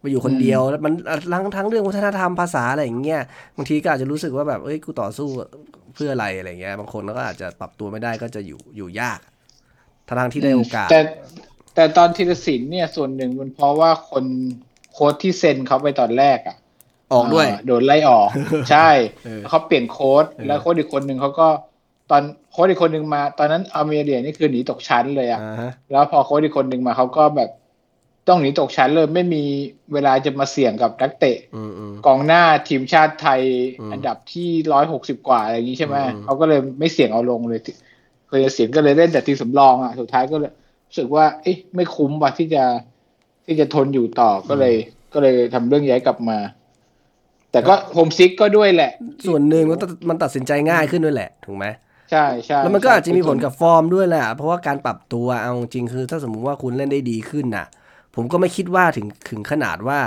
[0.00, 0.92] ไปอยู่คนเดียวแล้วมัน
[1.32, 3.22] ทั้งทั้งเรื่องวัฒนธรรมภาษาอะไรอย่างเงี้ย
[3.56, 9.20] บางทีก็อาจจะรู้สึกว่าแบบเอ้ยกูต่อสู้เพื่ออะไรอะไรเงี้ย บางคนก็อาจจะปรับตัวไม่ได้ก็จะอยู่อยู่ยาก
[10.08, 11.00] ทางที่ได้โอกาส แต่
[11.74, 14.24] แต่ตอนธีรศิลป์เนี่ยส่วนหนึ่งมันเพราะว่าคน
[14.92, 16.56] โค้ชที่เซ็นเขาไปตอนแรกอะ
[17.12, 18.28] ออกด้วยาโดนไล่ออก
[18.70, 18.88] ใช่
[19.24, 21.48] เออเขาเปลี่ยนโค้ดเออแล้วโค้ดอีกคนหนึ่งเขาก็
[22.10, 27.50] ตอนโค้ดอีกคนหนึ่งมา ตอนนั้นอาเมเรียนี่คือหนีตกชั้นเลยอะอ่าฮะแล้วพอโค้ดอีกคนหนึ่งมาเขาก็แบบ
[28.28, 29.42] ต้องหนีตกชั้นเลยไม่มี
[29.92, 33.40] เวลาจะมาเสี่ยงกับนักเตะอืมอืมกองหน้าทีมชาติไทย
[33.80, 37.60] อืมอันดับที่ร้อยหกสิบกว่าอะไรอย่างนี้ใช่ไหมอืมเขาก็เลยไม่เสี่ยงเอาลงเลย
[38.28, 40.52] เคยจะเสี่ยงก็เลยเล่นแต่ทีมสำรองอะสุดท้ายก็เลย
[40.86, 42.64] รู้สึกว่า เอ๊ะไม่คุ้มว่ะที่จะ
[43.46, 44.74] ที่จะทนอยู่ต่อก็เลย
[45.12, 46.38] ก็เลยทำเรื่องย้ายกลับมา
[47.52, 48.92] แต่ก็ homesick ก็ด้วยแหละ
[49.26, 51.66] ส่วนหนึ่งมันตัดมันตัดสินใจง่ายขึ้นด้วยแหละถูกไหม
[52.10, 57.66] ใช่ใช่แล้วมันก็ใช่อาจจะมีผลกับฟอร์มด้วยแหละเพราะว่าการปรับตัวเอาจริงคือ ถ้าสมมุติว่าคุณเล่นได้ดีขึ้นน่ะ
[58.20, 60.00] ผมก็ไม่คิดว่าถึงถึงขนาดว่า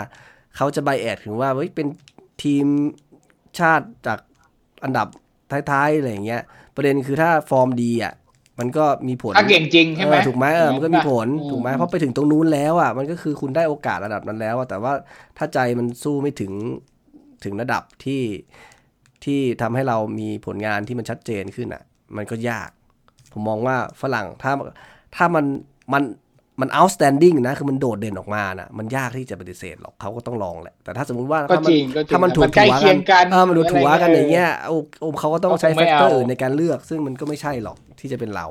[0.56, 1.88] เขาจะ bias ถึงว่าเฮ้ยเป็น
[2.44, 2.66] ทีม
[3.60, 4.20] ชาติจาก
[4.84, 5.08] อันดับ
[5.70, 6.42] ท้ายๆอะไรอย่างเงี้ย
[6.76, 8.14] ประเด็นคือถ้าฟอร์มดีอะ
[8.60, 14.94] มันก็มีผลถ้าเก่งจริงใช่ไหมเออถูกไหมเออมันก็มีผลอืถูกไหมเพราะไปถึงตรงนู้นแล้วอะมันก็คือคุณได้โอกาสระดับนั้นแล้วอะแต่ว่า
[15.38, 16.52] ถ้าใจมันสู้ไม่ถึง
[17.44, 18.24] ถึงระดับที่
[19.24, 21.84] ที่ทำให้เรามีผลงานที่มันชัดเจนขึ้นอะ
[22.18, 22.70] มันก็ยาก
[23.32, 24.52] ผมมองว่าฝรั่งถ้า
[25.16, 25.46] ถ้ามัน
[25.94, 26.04] มัน
[26.60, 38.48] มัน outstanding นะ คือมันโดดเด่นออกมานะมันยากที่จะปฏิเสธหรอกเขาก็ต้องลองแหละ แต่ถ้าสมมุติว่าก็ถ้ามัจริงก็จริงถ้ามันถูกใกล้ถัวเคียงกันเออมันถูกถัวกันอะไรอย่างเงี้ยโอ้โอ้เขาก็ต้องใช้เขาคงแฟไม่เอาอื่นในการเลือก ซึ่งมันก็ไม่ใช่หรอกที่จะเป็นเรา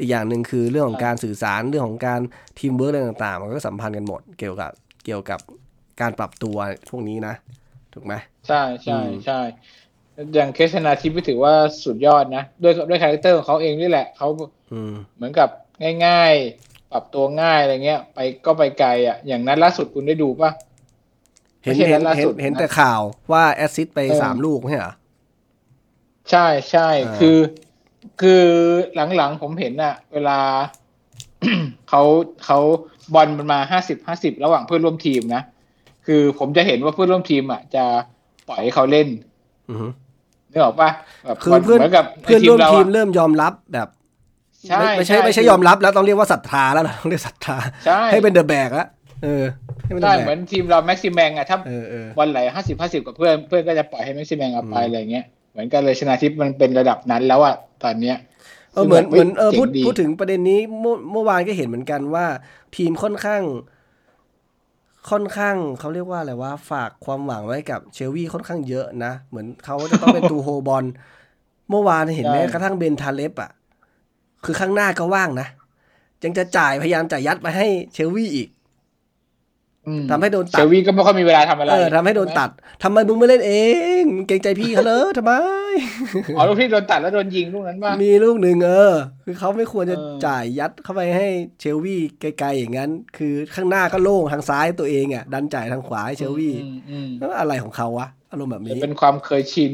[0.00, 2.20] อีกอย่างหนึ่งคือเรื่องของการสื่อสารเรื่องของการ
[2.58, 4.70] ทีมเวิร์กอะไรต่างๆ มันก็สัมพันธ์กันหมดเกี่ยวกับ
[5.04, 5.40] เกี่ยวกับ
[6.00, 6.56] การปรับตัว
[6.90, 7.34] พวกนี้นะ
[7.94, 8.14] ถูกไหม
[8.48, 9.40] ใช่ใช่อืมใช่
[10.34, 11.52] อย่างเคสนาธิปก็ถือว่า
[11.84, 14.28] สุดยอดนะ ด้วยด้วย character ของเขาเองนี่แหละเขา
[14.72, 15.48] อืมเหมือนกับ
[16.06, 20.50] ง่ายๆ ปรับตัวง่ายอะไรเงี้ย ไปก็ไปไกลอะ อย่างนั้นล่าสุดคุณได้ดูปะ
[21.64, 23.00] เห็นไม่ใช่เห็นนัดล่าเห็สุนดเห็นนะแต่ข่าว
[23.32, 24.94] ว่า assist ไปเออสามลูกไม่ใช่เหรอ
[26.30, 27.38] ใช่ใช่อ่าคือ
[28.20, 28.42] คือ
[29.16, 30.38] หลังๆผมเห็นอะเวลา
[31.88, 32.02] เขา
[32.44, 32.58] เขา
[33.14, 35.42] บอลมันมาห้าสิบห้าสิบระหว่างเพื่อนร่วมทีมนะ
[36.06, 37.84] คือผมจะเห็นว่าเพื่อนร่วมทีมอะจะ
[38.48, 39.08] ปล่อยให้เขาเล่น
[39.70, 39.86] อือฮึ
[40.50, 40.90] นึกออกปะ
[41.24, 43.88] แบบคือเพื่อนเหมือนกับเพื่อนร่วมทีมอะเริ่มยอมรับแบบ
[44.68, 47.56] ใช่ไม่ไม่ใช่ใช่ไม่ใช่คือยอมรับแล้วต้องเรียกว่าศรัทธาแล้วล่ะต้องเรียกศรัทธา
[47.86, 48.86] ใช่ให้เป็นเดอะแบกละ
[49.22, 49.44] เออ
[49.84, 57.54] ให้เป็นเดใช่อะแบเหมือกนทีมเราแม็กซิแมงอะถ้าเออเออบอลไหลห้าสิบห้าสิบกับเพื่อนเพื่อนก็จะปล่อยให้แม็กซิแมงเอาไปอืมอะไรเงี้ยเหมือนกันเลยชนะทิพย์มันเป็นระดับนั้นแล้วอะ
[57.84, 58.16] ตอนเนี้ย
[58.72, 62.26] เออเหมือนซึ่งแบบเหมือนเออเจ๋งพูดดีพูดถึงประเด็นนี้เมื่อเมื่อวานก็เห็นเหมือนกันว่า
[62.76, 63.42] ทีมค่อนข้าง
[65.10, 70.84] ค่อนข้างเขาเรียกว่าอะไรว่าฝากความหวังไว้กับเชลวีค่อนข้างเยอะนะ เหมือนเขาจะต้องเป็นตูโฮบอล
[71.70, 73.50] เมื่อวานเห็นไหมใช่กระทั่งเบนทาเลปอะ
[74.44, 75.48] คือข้างหน้าก็ว่างนะ
[76.24, 78.48] ยังจะจ่ายพยายามจ่ายยัดไปให้เชลวีอีก
[79.88, 82.50] อืมทำให้โดนตัเชดลวีก็ไม่ค่อยมีเวลาทำอะไรเออทำให้โดนตัด
[82.82, 83.52] ทำไมมึงไม่เล่นเอ
[84.02, 85.32] ง เกรงใจพี่เขาเลยทำไม
[86.36, 91.26] อ๋อลูกที่โดนตัดแล้วโดนยิงลูกนั้นป่ะมีลูกหนึ่งเออ คือเขาไม่ควรจะเออจ่ายยัดเข้าไปให้
[91.60, 99.72] เชลวีไกลๆอย่างนั้น คือข้างหน้าก็โล่งทางซ้ายตัวเองอะดันจ่ายทางขวาให้เชลวีอืมอืมแล้วอะไรของเขาวะอารมณ์แบบอืมนี้เป็นความเคยชิน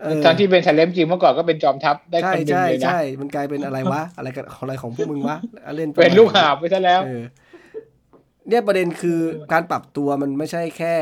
[0.00, 5.36] เออทั้งที่เป็นชาเลมจริงเมื่อก่อนก็เป็นจอมทัพได้ใช่คนหนึ่งใช่เลยนะใช่มันกลายเป็นอะไรวะ อะไรกันอะไรของพวกมึงวะ
[5.76, 7.22] เล่นเป็นลูกหาบไปซะแล้วเออ
[8.48, 9.20] เนี่ยประเด็นคือ
[9.52, 10.94] การปรับตัวมันไม่ใช่แค่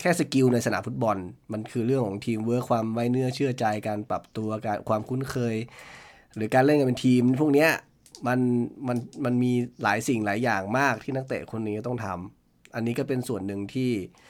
[0.00, 1.16] แค่ skill ในสนามฟุตบอล
[1.52, 5.56] มันคือเรื่องของทีมเวิร์คความไว้เนื้อเชื่อใจการปรับตัวการความคุ้นเคย
[6.36, 7.70] หรือการเล่นกันเป็นทีม พวกเนี้ย
[8.26, 8.38] มัน
[8.88, 9.52] มันมันมี
[9.82, 14.25] หลายสิ่งหลายอย่างมากที่นักเตะคนนี้ต้องทำอันนี้ก็เป็นส่วนหนึ่งที่เอ่อ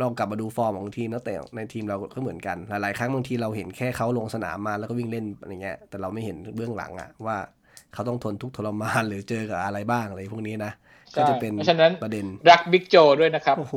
[0.00, 7.36] ลองกลับมาดูฟอร์มของทีมนักเตะในทีมเราก็เหมือนกัน หลายๆ ครั้งบางทีเราเห็นแค่เขาลงสนามมาแล้วก็วิ่งเล่นอะไรเงี้ย แต่เราไม่เห็นเบื้องหลังอะว่า
[7.94, 10.72] เขาต้องทนทุกข์ทรมานหรือเจอกับอะไรบ้างอะไรพวกนี้นะ
[11.10, 13.76] ใช่ก็จะเป็นเพราะฉะนั้นประเด็นรักบิ๊กโจด้วยนะครับ โอ้โห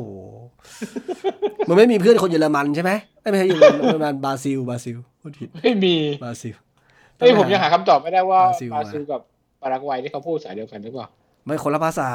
[1.68, 6.54] มันไม่มีเพื่อนคนเยอรมันใช่ไหมเอ้ยไม่ใช่เยอรมันเยอรมันบราซิลบราซิลพูดผิดไม่มีบราซิล
[7.18, 9.20] เฮ้ยผมยังหาคำตอบไม่ได้ว่าบราซิลบราซิลกับ
[9.62, 11.06] ปารากวัยที่เขาพูดสายเดียวกันหรือเปล่า
[11.44, 12.10] ไม่คนละภาษา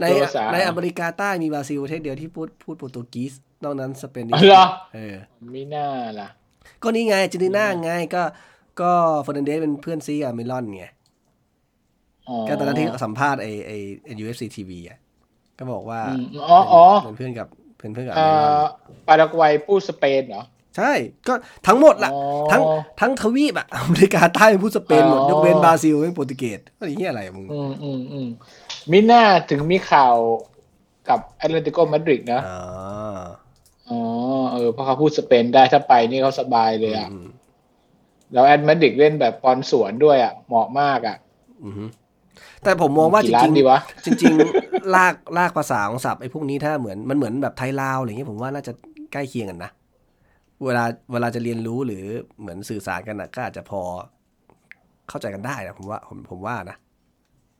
[0.00, 3.32] ในคนละภาษาในอเมริกาใต้มีบราซิลประเทศเดียวที่พูดพูดโปรตุเกส
[3.64, 5.16] นอกนั้น Spanish อ๋อเหรอเออ
[5.54, 5.86] มิน่า
[6.20, 6.28] ล่ะ
[6.82, 8.22] ก็นี่ไงเจนีน่าไงก็
[8.80, 8.90] ก็
[9.22, 10.86] เฟอร์นันเดสเป็นเพื่อนซี้กับอัลมิรอนไง
[12.48, 13.72] ก็ตอนนั้นที่สัมภาษณ์ไอไอ
[14.04, 14.98] ไอ NUFC TV อะ
[15.58, 17.48] ก็บอกว่าอืมอ๋ออ๋อเป็นเพื่อนกับ
[17.78, 18.66] เป็นเพื่อนกับเอ่เมิรอนอ
[19.08, 20.42] ปารากวัยพูดสเปนเหรอ
[20.76, 20.92] ใช่
[21.28, 21.34] ก็
[21.66, 22.22] ทั้งหมดละอ๋อ
[22.52, 22.62] ทั้ง
[23.00, 28.28] ทั้งทวีปอะอเมริกาใต้เป็นผู้สเปนหมดอ๋อยกเว้นบราซิลเป็นโปรตุเกสอะไรเงี้ยอะไรอะมึงอืมอืมอืม
[28.92, 30.14] มิน่าถึงมีข่าว
[31.08, 32.60] กับแอตเลติโกมาดริดนะอ๋อ
[33.90, 34.00] อ๋อ
[34.52, 37.28] เออเพราะเขาพูดสเปนได้ถ้าไปนี่เขาสบายเลยอะอืม
[38.32, 41.16] แล้วแอตมาดริดเล่นแบบปอนสวนด้วยอะ เหมาะมากอะ
[41.64, 41.84] อือฮึ
[42.62, 48.72] แต่ผมมองว่าจกี่ล้ารินงดีวะๆจริง ๆ ลากลากภาษาของศัพท์ไอ้พวกนี้ถ้าเหมือนมันเหมือนแบบไทยลาวอะไรเงี้ยผมว่าน่าจะ
[49.12, 49.70] ใกล้เคียงกันนะ
[50.64, 52.04] เวลาเวลาจะเรียนรู้หรือ
[52.40, 53.82] เหมือนสื่อสารกันนะก็อาจจะพอ
[55.08, 56.76] เข้าใจกันได้นะผมว่าผมผมว่านะ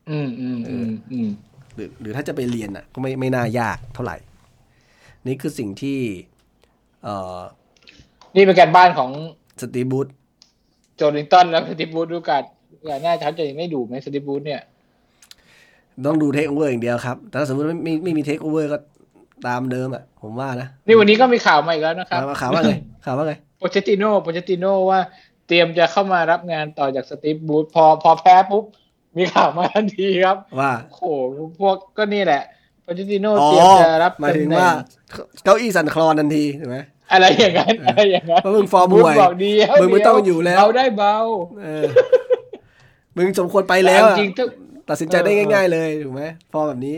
[0.09, 1.29] อืมอืมอืมอืม
[1.75, 4.17] หรือหรือถ้าจะไปเรียนอะ ก็ไม่ไม่น่ายากเท่าไหร่
[5.27, 5.99] นี่คือสิ่งที่
[7.03, 7.39] เอ่อ
[8.35, 9.11] นี่เป็นการบ้านของ
[9.61, 10.07] สตีฟ บรูซ
[10.95, 12.43] โจลินตันแล้วสตีฟ บรูซดูกัน
[12.87, 14.61] ว่าน่าจะเขาจะยังไม่ดูไหมสตีฟ บรูซเนี่ย
[16.05, 18.77] ต้องดูเทคโอเวอร์อย่างเดียวครับ แต่ถ้าสมมติไม่ไม่ไม่มีเทคโอเวอร์ก็
[19.47, 22.73] ตามเดิมอะ ผมว่านะ นี่วันนี้ก็มีข่าวมาอีกแล้วนะครับมาข่าวว่าไง
[23.05, 24.99] ข่าวว่าไงโปเชติโน่โปเชติโน่ว่า
[25.47, 28.65] เตรียมจะเข้ามารับงานต่อจากสตีฟบูธพอพอแพ้ปุ๊บ
[29.17, 31.05] มีข่าวมาทันทีครับ ว่าโอ้โห
[31.59, 32.43] พวกก็นี่แหละ
[32.83, 34.71] โปเชติโน่อ๋อเตรียมจะรับหมายถึงตำแหน่ว่า
[35.43, 36.77] เก้าอี้สั่นคลอนทันทีถูกไหม
[37.11, 41.15] อะไรอย่างนั้นอะไรอย่างนั้นเพราะมึงฟอร์มบูห่ธวยบอกเดียวมึงไม่ต้องอยู่แล้วเบาได้เบา
[41.61, 41.83] เออ
[43.17, 44.49] มึงสมควรไปแล้วต่อะจริงๆทุก
[44.89, 46.97] ตัดสินใจได้เออง่าย ๆ เลยถูกไหมฟอร์มแบบนี้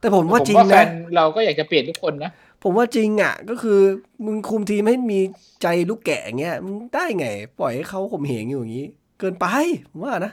[0.00, 2.30] แต่ผมว่าผมจริงว่าแฟนๆนะเราก็อยากจะเปลี่ยนทุกคนนะ
[2.62, 3.80] ผมว่าจริงอะ ก็คือ
[4.24, 5.20] มึงคุมทีมให้มี
[5.62, 7.26] ใจลูกแกะอย่างเงี้ยมึงได้ไง
[7.60, 8.86] ปล่อยให้เขาข่มเหงอยู่อย่างนี้
[9.20, 9.46] เกินไป
[9.90, 10.32] ผมว่านะ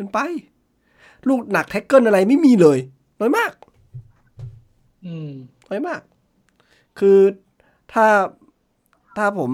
[0.00, 0.22] เกินไป
[1.28, 2.78] ลูกหนัก tackle อะไรไม่มีเลย
[3.20, 3.52] น้อยมาก
[5.04, 5.30] อืม
[5.68, 6.00] น้อยมาก
[6.98, 7.18] คือ
[7.92, 8.06] ถ้า
[9.16, 9.50] ถ้าผม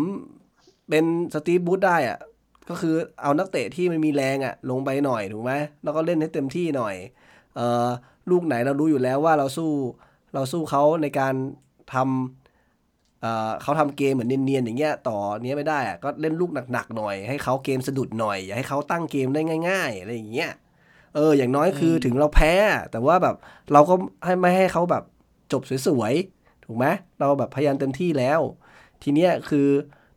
[0.88, 2.18] เป็นสตีฟ บรูซได้อะ
[2.68, 6.94] ก็คือเอานักเตะที่มันมีแรงอะ ลงไปหน่อยถูกไหมแล้วก็เล่นให้เต็มที่หน่อย
[7.54, 7.86] เอ่อ
[8.30, 9.70] ลูกไหนเรารู้อยู่แล้วว่าเราสู้
[10.34, 11.34] เราสู้เขาในการ
[11.94, 12.45] ทำ
[13.26, 20.50] เอ่อเขาทำเกมเหมือนเนียนๆอย่างเงี้ยต่อเนี้ยไม่ได้อะก็เล่นลูกหนักๆหน่อย ให้เขาเกมสะดุดหน่อย อย่าให้เขาตั้งเกมได้ง่ายๆอะไรอย่างเงี้ย
[21.14, 22.52] เอออย่างน้อยคืออืมถึงเราแพ้
[22.90, 23.36] แต่ว่าแบบ
[23.72, 25.04] เราก็ให้ไม่ให้เขาแบบ
[25.52, 26.86] จบสวยๆถูกไหม
[27.20, 28.40] เราแบบพยายามเต็มที่แล้ว
[29.02, 29.68] ทีเนี้ยคือ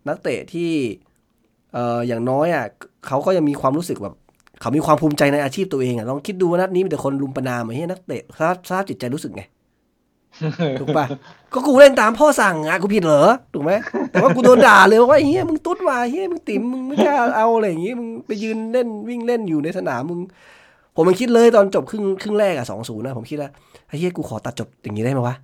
[0.07, 0.71] นักเตะที่
[1.73, 2.65] เอ่ออย่างน้อยอะ
[3.07, 4.15] เขาก็ยังมีความรู้สึกแบบ
[4.61, 9.43] เขามีความภูมิใจในอาชีพตัวเองอะลองคิดดูว่านัดนี้มีแต่คนรุมประนามไอ้เหี้ยนักเตะสภาพสภาพจิตใจรู้สึกไง
[10.79, 11.05] ถูกปะ
[11.53, 13.71] ก็กูเล่นตามพ่อสั่งอะกูผิดเหรอถูกไหม
[14.11, 20.19] แต่ว่ากูโดนด่าเลยว่าไอ้เฮียมึงตุ๊ดว่ะเฮียมึงติ๋มมึงไม่กล้าเอาอะไรอย่างงี้มึงไปยืนเล่นวิ่งเล่นอยู่ในสนามมึง
[20.95, 23.49] ผมมันคิดเลยตอนจบครึ่งครึ่งแรกอะสองศูนย์นะผมคิดว่า
[23.87, 25.35] ไอ้เฮียกูขอตัดจบอย่างนี้ได้ไหมวะ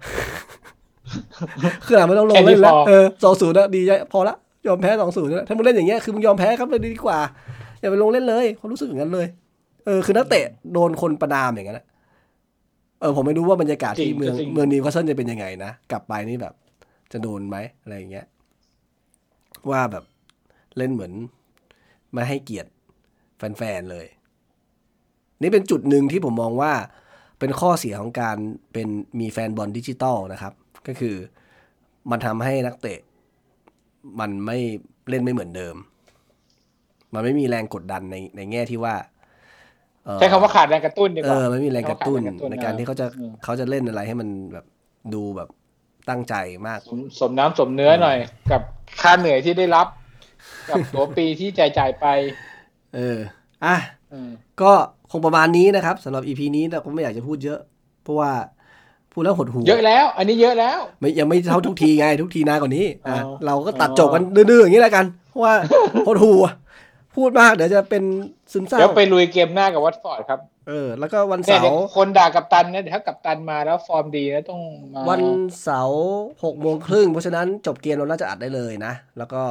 [1.85, 4.35] คืออะไม่ต้องลงแค่นี้เล่นแล้วพอเออสองศูนย์นะดีใจพอละ
[4.67, 7.19] ยอมแพ้สองศูนย์ถ้ามึงเล่นอย่างเงี้ยคือมึงยอมแพ้ครับเลยดีกว่า
[7.79, 9.27] อย่าไปลงเล่นเลยเขารู้สึกอย่างนั้นเลย
[9.85, 11.85] เออคือนักเตะโดนคนประณามอย่างนั้นอะ
[12.99, 16.53] เออผมไม่รู้ว่าบรรยากาศที่จริงเมืองจริงเมืองนิวคาสเซิลจะเป็นยังไงนะ กลับไปนี่แบบ
[17.11, 18.25] จะโดนไหมอะไรอย่างเงี้ย
[19.69, 20.03] ว่าแบบ
[20.77, 21.13] เล่นเหมือน
[22.13, 22.69] ไม่ให้เกียรติ
[23.37, 24.05] แฟนๆเลย
[25.41, 26.73] นี่เป็นจุดหนึ่งที่ผมมองว่า
[27.39, 28.37] เป็นข้อเสียของการ
[28.73, 28.87] เป็น
[29.19, 30.53] มีแฟนบอลดิจิตอลนะครับ
[30.87, 31.15] ก็คือ
[32.11, 32.99] มันทำให้นักเตะ
[34.19, 34.57] มันไม่
[35.09, 35.75] เล่นไม่เหมือนเดิม
[37.13, 39.14] มันไม่มีแรงกดดันในในแง่ที่ว่าเอ่อ
[40.13, 44.65] ใช้คำว่าขาดแรงกระตุ้นดีกเอว่าอไม่มีแรงกระตุ้นขาดแรงกระตุ้นในการที่เขาจะอืมเขาจะเล่นอะไรให้มันแบบ
[45.13, 45.49] ดูแบบ
[46.09, 46.35] ตั้งใจ
[46.67, 48.17] มาก สมสมน้ำสมเนื้อหน่อย
[48.51, 48.61] กับ
[49.01, 49.87] ค่าเหนื่อยที่ได้รับ
[50.69, 52.05] กับตัวปีที่จ่ายจ่ายๆไป
[52.95, 53.17] เออ
[53.65, 53.75] อะ
[54.13, 54.29] อืม
[54.61, 54.71] ก็
[55.11, 57.59] คงประมาณนี้นะครับสำหรับ EP นี้แต่ก็ไม่อยากจะพูดเยอะ
[58.03, 58.31] เพราะว่า
[59.11, 65.53] พูดแล้วหดหูเยอะแล้ว อันนี้เยอะแล้ว ไม่ยังไม่เท่าทุกทีไง ทุกทีนานกว่านี้อะอ๋อเราก็ตัดจบกันดื้อๆอย่างนี้แล้วกันเพราะว่า
[66.07, 66.53] หดหูอะ
[67.15, 68.03] พูดมากเดี๋ยวจะเป็น
[68.51, 74.61] ซึมเศร้าเดี๋ยวไปลุยเกมหน้ากับวัตฟอร์ดครับ เออ แล้วก็วันเนี่ยเสาเดี๋ยวร์คนด่ากับตันนะเดี๋ยวถ้ากับตันมาแล้วฟอร์มดีนะต้อง
[74.93, 75.23] มาวัน
[75.63, 76.03] เสาร์
[76.43, 79.41] หกโมงครึ่งเพราะฉะนั้นจบเกมเราน่าจะอัดได้เลยนะ แล้วก็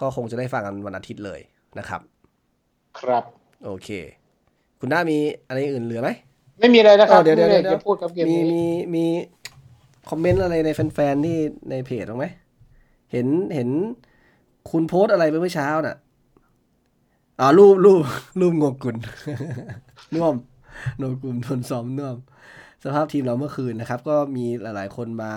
[0.00, 1.40] ก็คงจะได้ฟังกันวันอาทิตย์เลย
[1.78, 2.00] นะครับ
[3.00, 3.24] ครับ
[3.64, 3.88] โอเค
[4.80, 6.10] คุณน้ามีอะไรอื่นเหลือไหม
[6.60, 9.04] ไม่มีอะไรนะครับอ๋อเดี๋ยวเดี๋ยวไม่มีเดี๋ยวจะพูดกับเกมมีนี้มีมี
[10.10, 11.36] คอมเมนต์อะไรในแฟนๆที่
[11.70, 12.26] ในเพจบ้างไหม
[13.12, 13.68] เห็นเห็น
[14.70, 15.96] คุณโพสต์อะไรไปเมื่อเช้าน่ะ
[17.40, 18.02] อ่ารูปรูป
[18.40, 18.96] รูปงกกุล
[20.14, 20.34] น่วม
[20.98, 22.16] โนกลุ่มทนซ้อมน่วม
[22.84, 25.32] สภาพทีมเราเมื่อคืนนะครับ ก็มีหลาย ๆ คนมา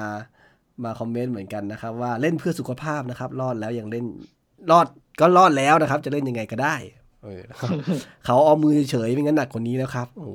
[0.84, 4.06] มาคอมเมนต์เหมือนกันนะครับ ว่าเล่นเพื่อสุขภาพนะครับ รอดแล้วยังเล่น
[4.72, 4.88] รอด
[5.20, 6.76] ก็รอดแล้วนะครับ จะเล่นยังไงก็ได้
[7.24, 7.42] เออ
[8.26, 10.32] เขาเอามือเฉยๆไม่งั้นหนักกว่านี้แล้วครับ โอ้โห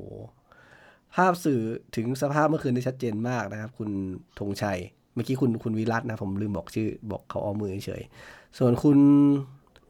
[1.16, 1.60] ภาพสื่อ
[1.96, 3.90] ถึงสภาพเมื่อคืนได้ชัดเจนมากนะครับ คุณ
[4.38, 4.78] ธงชัย
[5.14, 8.98] เมื่อกี้คุณคุณวิรัตนะ ผมลืมบอกชื่อ บอกเขาเอามือเฉยๆส่วนคุณ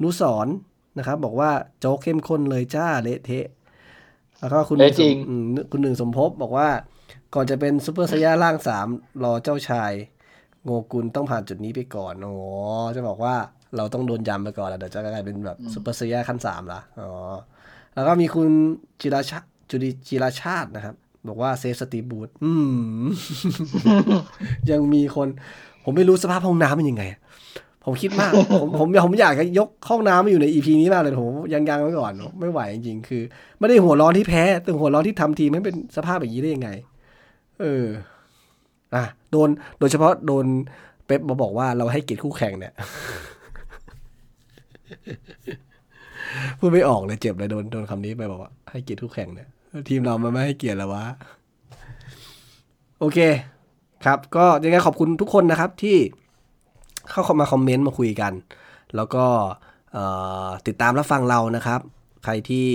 [0.03, 0.55] นุสรณ์
[0.99, 3.47] นะครับ บอกว่าโจ๊กเข้มข้นเลยจ้าเละเทะ
[4.39, 6.69] แล้วก็คุณหนึ่เละจริงสมอืมคุณหนึ่งสมภพบอกว่า
[7.35, 8.87] ก่อนจะเป็นซูเปอร์ไซย่าร่างสาม
[9.25, 9.93] รอเจ้าชาย
[10.65, 12.37] โงกุลต้องผ่านจุดนี้ไปก่อนอ๋อ
[12.97, 13.35] จะบอกว่า
[13.77, 17.11] เราต้องโดนยำไปก่อนแล้วเดี๋ยวจะกลายเป็นแบบซูเปอร์ไซย่าขั้นสามละอ๋อ
[17.95, 18.49] แล้วก็มีคุณ
[19.01, 19.39] จิราชา
[19.71, 20.95] จุดิจิราชาตินะครับ
[21.29, 22.53] บอกว่าเซฟสตีบูธอื
[23.03, 23.07] ม
[24.71, 25.29] ยังมีคน
[25.85, 27.05] ผมไม่รู้สภาพห้องน้ำเป็นยังไง
[27.89, 33.23] ผมคิดมาก ผมผมผมอยากจะยกห้องน้ำมาอยู่ในอีพีนี้มากเลยผมยังยังไว้ก่อน ไม่ไหวจริงๆ คือ
[33.59, 36.71] ไม่ได้หัวร้อนที่แพ้แต่หัวร้อนที่ทำทีมให้เป็นสภาพแบบนี้ได้ยังไง
[37.61, 37.85] เออ
[38.95, 40.45] อะโดนโดยเฉพาะโดน
[41.07, 42.73] เป๊ปมาบอกว่าเราให้เกียรติคู่แข่งเนี่ย
[46.59, 49.49] พูดไม่ออกเลยเจ็บเลยโดนโดนคำนี้ไปบอกว่าให้เกียรติคู่แข่งเนี่ย
[49.89, 51.05] ทีมเรามันไม่ให้เกียรติแล้ววะ
[53.01, 53.19] โอเค
[54.07, 55.97] ครับ ก็ยังไงขอบคุณทุกคนนะครับที่
[57.11, 58.33] เข้ามาคอมเมนต์มาคุยกัน
[58.97, 59.25] แล้วก็
[60.67, 61.81] ติดตามรับฟังเรานะครับ
[62.25, 62.69] ใครที่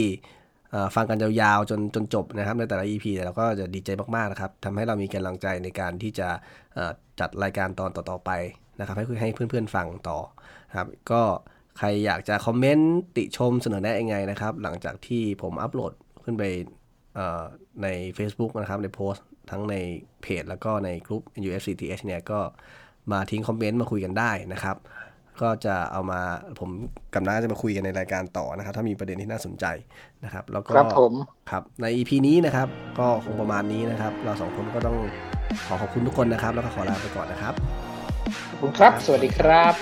[0.96, 6.28] ฟังกันยาวๆจนจนจบนะครับ ในแต่ละ EP เนี่ยเราก็จะดีใจมากๆนะครับทำให้เรามีกำลังใจในการที่จะ
[7.20, 8.32] จัดรายการตอนต่อๆไป
[8.80, 10.20] นะครับ ให้ให้เพื่อนๆฟังต่อ
[10.78, 11.22] ครับ ก็
[11.78, 16.44] ใครอยากจะคอมเมนต์ติชมเสนอแนะยังไงนะครับ หลังจากที่ผมอัปโหลดขึ้นไป
[17.84, 19.76] ใน Facebook นะครับ ในโพสต์ทั้งใน
[20.22, 22.40] เพจแล้วก็ในกลุ่ม UFCTH เนี่ยก็
[23.12, 24.78] มาทิ้งคอมเมนต์มาคุยกันได้นะครับ
[25.42, 26.22] ก็จะเอามา
[26.60, 26.70] ผม
[27.14, 29.66] กับน้าจะมาคุยกันในรายการต่อนะครับ ถ้ามีประเด็นที่น่าสนใจ
[30.24, 31.14] นะครับ แล้วก็ครับผม
[31.52, 32.68] ครับใน EP นี้นะครับ
[33.00, 34.98] ก็คงประมาณนี้นะครับ เราสองคนก็ต้อง
[35.66, 37.54] ขอขอบคุณทุกคนนะครับ แล้วก็ขอลาไปก่อนนะครับ
[38.50, 39.74] ขอบคุณครับ สวัสดีครับ